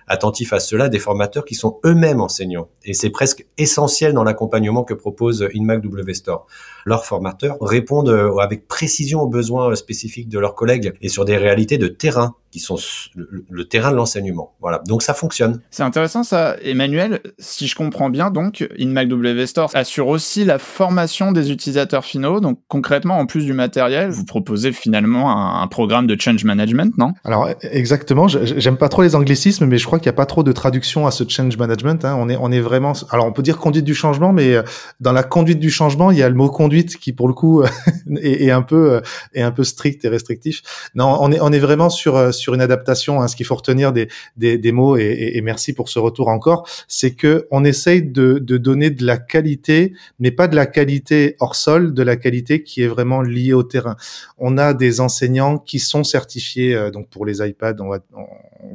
attentif 0.06 0.52
à 0.52 0.60
cela, 0.60 0.88
des 0.88 0.98
formateurs 0.98 1.44
qui 1.44 1.54
sont 1.54 1.78
eux-mêmes 1.84 2.20
enseignants. 2.20 2.68
Et 2.84 2.94
c'est 2.94 3.10
presque 3.10 3.46
essentiel 3.58 4.12
dans 4.12 4.24
l'accompagnement 4.24 4.84
que 4.84 4.94
propose 4.94 5.48
InMac 5.54 5.82
W 5.82 6.14
Store 6.14 6.46
leurs 6.84 7.04
formateurs 7.04 7.56
répondent 7.60 8.08
euh, 8.08 8.36
avec 8.38 8.66
précision 8.66 9.20
aux 9.20 9.28
besoins 9.28 9.70
euh, 9.70 9.74
spécifiques 9.74 10.28
de 10.28 10.38
leurs 10.38 10.54
collègues 10.54 10.92
et 11.00 11.08
sur 11.08 11.24
des 11.24 11.36
réalités 11.36 11.78
de 11.78 11.88
terrain 11.88 12.34
qui 12.50 12.60
sont 12.60 12.76
le, 13.14 13.64
terrain 13.64 13.92
de 13.92 13.96
l'enseignement. 13.96 14.52
Voilà, 14.60 14.82
donc 14.86 15.02
ça 15.02 15.14
fonctionne. 15.14 15.62
C'est 15.70 15.84
intéressant 15.84 16.22
ça, 16.22 16.54
Emmanuel. 16.62 17.20
Si 17.38 17.66
je 17.66 17.74
comprends 17.74 18.10
bien, 18.10 18.30
donc 18.30 18.68
InMacW 18.78 19.46
Store 19.46 19.70
assure 19.72 20.08
aussi 20.08 20.44
la 20.44 20.58
formation 20.58 21.32
des 21.32 21.50
utilisateurs 21.50 22.04
finaux. 22.04 22.40
Donc 22.40 22.58
concrètement, 22.68 23.18
en 23.18 23.24
plus 23.24 23.46
du 23.46 23.54
matériel, 23.54 24.10
vous 24.10 24.26
proposez 24.26 24.72
finalement 24.72 25.30
un, 25.62 25.66
programme 25.68 26.06
de 26.06 26.20
change 26.20 26.44
management, 26.44 26.92
non? 26.98 27.14
Alors 27.24 27.48
exactement. 27.62 28.28
J'aime 28.28 28.76
pas 28.76 28.90
trop 28.90 29.00
les 29.00 29.14
anglicismes, 29.14 29.64
mais 29.64 29.78
je 29.78 29.86
crois 29.92 30.00
qu'il 30.00 30.08
n'y 30.08 30.14
a 30.14 30.16
pas 30.16 30.24
trop 30.24 30.42
de 30.42 30.52
traduction 30.52 31.06
à 31.06 31.10
ce 31.10 31.22
change 31.28 31.58
management. 31.58 32.02
Hein. 32.06 32.16
On 32.18 32.30
est 32.30 32.36
on 32.40 32.50
est 32.50 32.60
vraiment. 32.60 32.94
Alors 33.10 33.26
on 33.26 33.32
peut 33.32 33.42
dire 33.42 33.58
conduite 33.58 33.84
du 33.84 33.94
changement, 33.94 34.32
mais 34.32 34.54
euh, 34.54 34.62
dans 35.00 35.12
la 35.12 35.22
conduite 35.22 35.58
du 35.58 35.68
changement, 35.68 36.10
il 36.10 36.16
y 36.16 36.22
a 36.22 36.30
le 36.30 36.34
mot 36.34 36.48
conduite 36.48 36.96
qui 36.96 37.12
pour 37.12 37.28
le 37.28 37.34
coup 37.34 37.62
est, 38.22 38.50
un 38.50 38.62
peu 38.62 38.92
euh, 38.92 39.00
est 39.34 39.42
un 39.42 39.50
peu 39.50 39.64
strict 39.64 40.02
et 40.06 40.08
restrictif. 40.08 40.62
Non, 40.94 41.18
on 41.20 41.30
est 41.30 41.40
on 41.42 41.52
est 41.52 41.58
vraiment 41.58 41.90
sur 41.90 42.16
euh, 42.16 42.32
sur 42.32 42.54
une 42.54 42.62
adaptation. 42.62 43.20
Hein. 43.20 43.28
Ce 43.28 43.36
qu'il 43.36 43.44
faut 43.44 43.54
retenir 43.54 43.92
des 43.92 44.08
des, 44.38 44.56
des 44.56 44.72
mots 44.72 44.96
et, 44.96 45.32
et, 45.34 45.42
merci 45.42 45.74
pour 45.74 45.90
ce 45.90 45.98
retour 45.98 46.28
encore, 46.28 46.66
c'est 46.88 47.10
que 47.10 47.46
on 47.50 47.62
essaye 47.62 48.02
de 48.02 48.38
de 48.38 48.56
donner 48.56 48.88
de 48.88 49.04
la 49.04 49.18
qualité, 49.18 49.92
mais 50.20 50.30
pas 50.30 50.48
de 50.48 50.56
la 50.56 50.64
qualité 50.64 51.36
hors 51.38 51.54
sol, 51.54 51.92
de 51.92 52.02
la 52.02 52.16
qualité 52.16 52.62
qui 52.62 52.82
est 52.82 52.88
vraiment 52.88 53.20
liée 53.20 53.52
au 53.52 53.62
terrain. 53.62 53.96
On 54.38 54.56
a 54.56 54.72
des 54.72 55.02
enseignants 55.02 55.58
qui 55.58 55.80
sont 55.80 56.02
certifiés 56.02 56.90
donc 56.94 57.10
pour 57.10 57.26
les 57.26 57.46
iPads, 57.46 57.74
on 57.80 57.90
va 57.90 57.98
on 58.16 58.26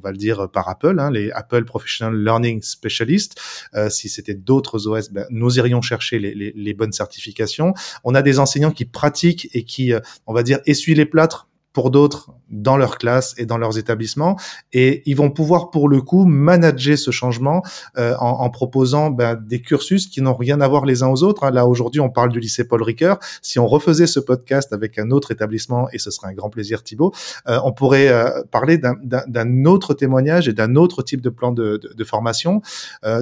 va 0.04 0.12
le 0.12 0.18
dire 0.18 0.50
par 0.52 0.70
Apple, 0.70 1.00
hein, 1.00 1.12
les 1.12 1.32
Apple 1.32 1.66
Professional 1.66 2.16
Learning 2.16 2.62
Specialists. 2.62 3.40
si 3.90 4.10
c'était 4.10 4.36
d'autres 4.36 4.88
OS, 4.88 5.12
ben, 5.12 5.26
nous 5.30 5.58
irions 5.58 5.82
chercher 5.82 6.20
les, 6.20 6.34
les, 6.34 6.54
les 6.56 6.74
bonnes 6.74 6.92
certifications. 6.92 7.74
On 8.04 8.16
a 8.16 8.22
des 8.22 8.40
enseignants 8.40 8.72
qui 8.72 8.86
pratiquent 8.86 9.50
et 9.54 9.64
qui, 9.64 9.94
euh, 9.94 10.00
on 10.26 10.34
va 10.34 10.44
dire, 10.44 10.60
essuient 10.66 10.96
les 10.96 11.06
plâtres 11.06 11.47
pour 11.78 11.92
d'autres 11.92 12.32
dans 12.50 12.76
leur 12.76 12.98
classe 12.98 13.36
et 13.38 13.46
dans 13.46 13.60
leurs 13.60 13.78
établissements 13.78 14.36
et 14.74 15.04
ils 15.06 15.16
vont 15.16 15.30
pouvoir 15.30 15.70
pour 15.70 15.88
le 15.88 16.02
coup 16.02 16.26
manager 16.26 16.98
ce 16.98 17.12
changement 17.12 17.62
euh, 18.00 18.16
en, 18.20 18.30
en, 18.46 18.50
proposant 18.50 19.12
ben, 19.12 19.36
des 19.36 19.62
cursus 19.62 20.08
qui 20.08 20.24
n'ont 20.24 20.34
rien 20.34 20.60
à 20.60 20.68
voir 20.68 20.86
les 20.88 21.04
uns 21.04 21.10
aux 21.10 21.22
autres. 21.22 21.44
Hein. 21.44 21.52
Là 21.52 21.68
aujourd'hui 21.68 22.02
on 22.02 22.10
parle 22.10 22.32
du 22.32 22.40
lycée 22.40 22.68
Paul 22.68 22.82
Ricoeur. 22.82 23.20
Si 23.44 23.60
on 23.60 23.68
refaisait 23.68 24.08
ce 24.08 24.20
podcast 24.20 24.74
avec 24.74 24.98
un 24.98 25.12
autre 25.12 25.30
établissement 25.30 25.88
et 25.94 26.00
ce 26.00 26.10
serait 26.10 26.30
un 26.30 26.34
grand 26.34 26.50
plaisir 26.50 26.82
Thibaut, 26.82 27.14
euh, 27.48 27.60
on 27.64 27.74
pourrait 27.74 28.08
euh, 28.08 28.42
parler 28.50 28.80
d'un 28.80 29.66
autre 29.66 29.94
témoignage 29.94 30.48
et 30.48 30.54
d'un 30.54 30.76
autre 30.76 31.04
type 31.04 31.22
de 31.22 31.30
plan 31.30 31.52
de, 31.52 31.78
de, 31.78 31.94
de 31.94 32.04
formation. 32.04 32.64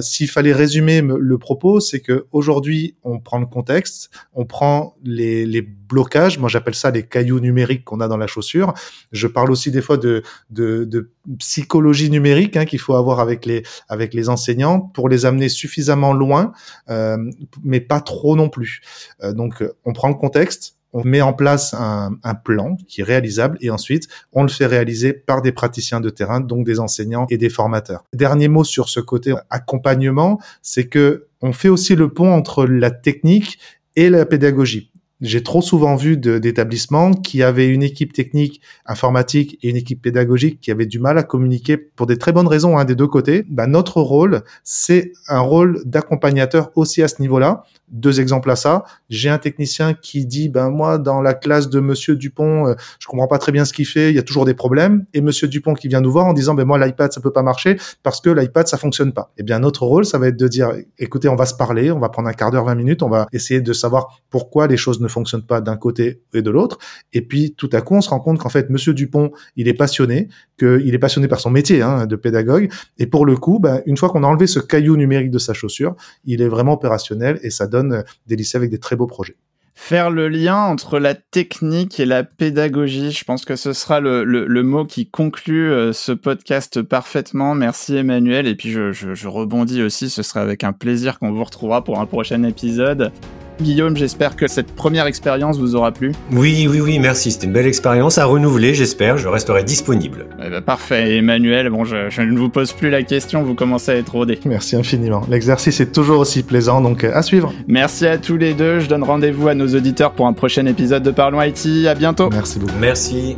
S'il 0.00 0.30
fallait 0.30 0.54
résumer 0.54 1.02
le 1.02 1.36
propos, 1.36 1.80
c'est 1.80 2.00
que 2.00 2.26
aujourd'hui 2.32 2.96
on 3.04 3.20
prend 3.20 3.38
le 3.38 3.46
contexte, 3.46 4.08
on 4.32 4.46
prend 4.46 4.96
les, 5.04 5.44
les 5.44 5.60
blocages, 5.88 6.38
moi 6.38 6.48
j'appelle 6.48 6.74
ça 6.74 6.90
les 6.90 7.04
cailloux 7.04 7.40
numériques 7.40 7.84
qu'on 7.84 8.00
a 8.00 8.08
dans 8.08 8.16
la 8.16 8.26
chaussure. 8.26 8.74
Je 9.12 9.26
parle 9.26 9.50
aussi 9.50 9.70
des 9.70 9.82
fois 9.82 9.96
de, 9.96 10.22
de, 10.50 10.84
de 10.84 11.10
psychologie 11.38 12.10
numérique 12.10 12.56
hein, 12.56 12.64
qu'il 12.64 12.78
faut 12.78 12.94
avoir 12.94 13.20
avec 13.20 13.46
les, 13.46 13.62
avec 13.88 14.14
les 14.14 14.28
enseignants 14.28 14.80
pour 14.80 15.08
les 15.08 15.26
amener 15.26 15.48
suffisamment 15.48 16.12
loin, 16.12 16.52
euh, 16.88 17.16
mais 17.64 17.80
pas 17.80 18.00
trop 18.00 18.36
non 18.36 18.48
plus. 18.48 18.80
Euh, 19.22 19.32
donc 19.32 19.64
on 19.84 19.92
prend 19.92 20.08
le 20.08 20.14
contexte, 20.14 20.76
on 20.92 21.04
met 21.04 21.20
en 21.20 21.32
place 21.32 21.74
un, 21.74 22.16
un, 22.22 22.34
plan 22.34 22.76
qui 22.88 23.02
est 23.02 23.04
réalisable 23.04 23.58
et 23.60 23.70
ensuite 23.70 24.08
on 24.32 24.42
le 24.42 24.48
fait 24.48 24.66
réaliser 24.66 25.12
par 25.12 25.42
des 25.42 25.52
praticiens 25.52 26.00
de 26.00 26.10
terrain, 26.10 26.40
donc 26.40 26.64
des 26.64 26.80
enseignants 26.80 27.26
et 27.28 27.36
des 27.36 27.50
formateurs. 27.50 28.04
Dernier 28.14 28.48
mot 28.48 28.64
sur 28.64 28.88
ce 28.88 29.00
côté 29.00 29.34
accompagnement, 29.50 30.40
c'est 30.62 30.86
que 30.86 31.26
on 31.42 31.52
fait 31.52 31.68
aussi 31.68 31.96
le 31.96 32.08
pont 32.08 32.32
entre 32.32 32.64
la 32.64 32.90
technique 32.90 33.58
et 33.94 34.08
la 34.08 34.24
pédagogie. 34.24 34.90
J'ai 35.22 35.42
trop 35.42 35.62
souvent 35.62 35.96
vu 35.96 36.18
d'établissements 36.18 37.12
qui 37.12 37.42
avaient 37.42 37.68
une 37.68 37.82
équipe 37.82 38.12
technique 38.12 38.60
informatique 38.84 39.58
et 39.62 39.70
une 39.70 39.76
équipe 39.76 40.02
pédagogique 40.02 40.60
qui 40.60 40.70
avaient 40.70 40.84
du 40.84 40.98
mal 40.98 41.16
à 41.16 41.22
communiquer 41.22 41.78
pour 41.78 42.06
des 42.06 42.18
très 42.18 42.32
bonnes 42.32 42.46
raisons 42.46 42.76
hein, 42.76 42.84
des 42.84 42.94
deux 42.94 43.06
côtés. 43.06 43.46
Ben, 43.48 43.66
notre 43.66 44.02
rôle, 44.02 44.42
c'est 44.62 45.12
un 45.28 45.40
rôle 45.40 45.80
d'accompagnateur 45.86 46.70
aussi 46.74 47.02
à 47.02 47.08
ce 47.08 47.22
niveau-là. 47.22 47.64
Deux 47.88 48.20
exemples 48.20 48.50
à 48.50 48.56
ça. 48.56 48.84
J'ai 49.08 49.30
un 49.30 49.38
technicien 49.38 49.94
qui 49.94 50.26
dit, 50.26 50.50
ben 50.50 50.68
moi, 50.68 50.98
dans 50.98 51.22
la 51.22 51.32
classe 51.32 51.70
de 51.70 51.80
Monsieur 51.80 52.14
Dupont, 52.16 52.66
euh, 52.66 52.74
je 52.98 53.06
comprends 53.06 53.28
pas 53.28 53.38
très 53.38 53.52
bien 53.52 53.64
ce 53.64 53.72
qu'il 53.72 53.86
fait, 53.86 54.10
il 54.10 54.16
y 54.16 54.18
a 54.18 54.22
toujours 54.22 54.44
des 54.44 54.54
problèmes. 54.54 55.06
Et 55.14 55.22
Monsieur 55.22 55.48
Dupont 55.48 55.72
qui 55.72 55.88
vient 55.88 56.02
nous 56.02 56.12
voir 56.12 56.26
en 56.26 56.34
disant, 56.34 56.52
ben 56.52 56.66
moi, 56.66 56.84
l'iPad, 56.84 57.10
ça 57.12 57.22
peut 57.22 57.32
pas 57.32 57.42
marcher 57.42 57.78
parce 58.02 58.20
que 58.20 58.28
l'iPad, 58.28 58.68
ça 58.68 58.76
fonctionne 58.76 59.14
pas. 59.14 59.32
Eh 59.38 59.42
bien, 59.42 59.60
notre 59.60 59.86
rôle, 59.86 60.04
ça 60.04 60.18
va 60.18 60.28
être 60.28 60.36
de 60.36 60.48
dire, 60.48 60.72
écoutez, 60.98 61.28
on 61.30 61.36
va 61.36 61.46
se 61.46 61.54
parler, 61.54 61.90
on 61.90 62.00
va 62.00 62.10
prendre 62.10 62.28
un 62.28 62.34
quart 62.34 62.50
d'heure, 62.50 62.64
20 62.66 62.74
minutes, 62.74 63.02
on 63.02 63.08
va 63.08 63.28
essayer 63.32 63.62
de 63.62 63.72
savoir 63.72 64.20
pourquoi 64.28 64.66
les 64.66 64.76
choses 64.76 65.00
ne 65.00 65.05
fonctionnent 65.08 65.46
pas 65.46 65.60
d'un 65.60 65.76
côté 65.76 66.22
et 66.34 66.42
de 66.42 66.50
l'autre. 66.50 66.78
Et 67.12 67.22
puis, 67.22 67.54
tout 67.56 67.70
à 67.72 67.80
coup, 67.80 67.94
on 67.94 68.00
se 68.00 68.10
rend 68.10 68.20
compte 68.20 68.38
qu'en 68.38 68.48
fait, 68.48 68.70
Monsieur 68.70 68.94
Dupont, 68.94 69.30
il 69.56 69.68
est 69.68 69.74
passionné, 69.74 70.28
qu'il 70.58 70.94
est 70.94 70.98
passionné 70.98 71.28
par 71.28 71.40
son 71.40 71.50
métier 71.50 71.82
hein, 71.82 72.06
de 72.06 72.16
pédagogue. 72.16 72.70
Et 72.98 73.06
pour 73.06 73.26
le 73.26 73.36
coup, 73.36 73.58
ben, 73.58 73.82
une 73.86 73.96
fois 73.96 74.08
qu'on 74.08 74.24
a 74.24 74.26
enlevé 74.26 74.46
ce 74.46 74.58
caillou 74.58 74.96
numérique 74.96 75.30
de 75.30 75.38
sa 75.38 75.54
chaussure, 75.54 75.96
il 76.24 76.42
est 76.42 76.48
vraiment 76.48 76.74
opérationnel 76.74 77.38
et 77.42 77.50
ça 77.50 77.66
donne 77.66 78.04
des 78.26 78.36
lycées 78.36 78.56
avec 78.56 78.70
des 78.70 78.78
très 78.78 78.96
beaux 78.96 79.06
projets. 79.06 79.36
Faire 79.78 80.10
le 80.10 80.28
lien 80.28 80.56
entre 80.56 80.98
la 80.98 81.14
technique 81.14 82.00
et 82.00 82.06
la 82.06 82.24
pédagogie, 82.24 83.12
je 83.12 83.24
pense 83.24 83.44
que 83.44 83.56
ce 83.56 83.74
sera 83.74 84.00
le, 84.00 84.62
mot 84.62 84.86
qui 84.86 85.06
conclut 85.06 85.70
euh, 85.70 85.92
ce 85.92 86.12
podcast 86.12 86.80
parfaitement. 86.80 87.54
Merci 87.54 87.94
Emmanuel. 87.94 88.46
Et 88.46 88.54
puis 88.54 88.70
je, 88.70 88.90
je 88.92 89.28
rebondis 89.28 89.82
aussi, 89.82 90.08
ce 90.08 90.22
sera 90.22 90.40
avec 90.40 90.64
un 90.64 90.72
plaisir 90.72 91.18
qu'on 91.18 91.30
vous 91.30 91.44
retrouvera 91.44 91.84
pour 91.84 92.00
un 92.00 92.06
prochain 92.06 92.42
épisode. 92.42 93.12
Guillaume, 93.60 93.96
j'espère 93.96 94.36
que 94.36 94.48
cette 94.48 94.74
première 94.74 95.06
expérience 95.06 95.58
vous 95.58 95.74
aura 95.74 95.92
plu. 95.92 96.12
Oui, 96.32 96.66
oui, 96.70 96.80
oui, 96.80 96.98
merci. 96.98 97.32
C'était 97.32 97.46
une 97.46 97.52
belle 97.52 97.66
expérience 97.66 98.18
à 98.18 98.24
renouveler, 98.24 98.74
j'espère. 98.74 99.16
Je 99.16 99.28
resterai 99.28 99.64
disponible. 99.64 100.26
Eh 100.44 100.50
ben, 100.50 100.60
parfait. 100.60 101.16
Emmanuel, 101.16 101.70
bon, 101.70 101.84
je, 101.84 102.10
je, 102.10 102.22
ne 102.22 102.38
vous 102.38 102.48
pose 102.48 102.72
plus 102.72 102.90
la 102.90 103.02
question, 103.02 103.42
vous 103.42 103.54
commencez 103.54 103.92
à 103.92 103.96
être 103.96 104.12
rodé. 104.12 104.38
Merci 104.44 104.76
infiniment. 104.76 105.22
L'exercice 105.28 105.80
est 105.80 105.92
toujours 105.92 106.20
aussi 106.20 106.42
plaisant, 106.42 106.80
donc 106.80 107.04
euh, 107.04 107.10
à 107.14 107.22
suivre. 107.22 107.52
Merci 107.68 108.06
à 108.06 108.18
tous 108.18 108.36
les 108.36 108.54
deux. 108.54 108.80
Je 108.80 108.88
donne 108.88 109.02
rendez-vous 109.02 109.48
à 109.48 109.54
nos 109.54 109.68
auditeurs 109.68 110.12
pour 110.12 110.26
un 110.26 110.32
prochain 110.32 110.66
épisode 110.66 111.02
de 111.02 111.10
Parlons 111.10 111.40
IT. 111.42 111.86
À 111.86 111.94
bientôt. 111.94 112.28
Merci 112.30 112.58
beaucoup. 112.58 112.78
Merci. 112.80 113.36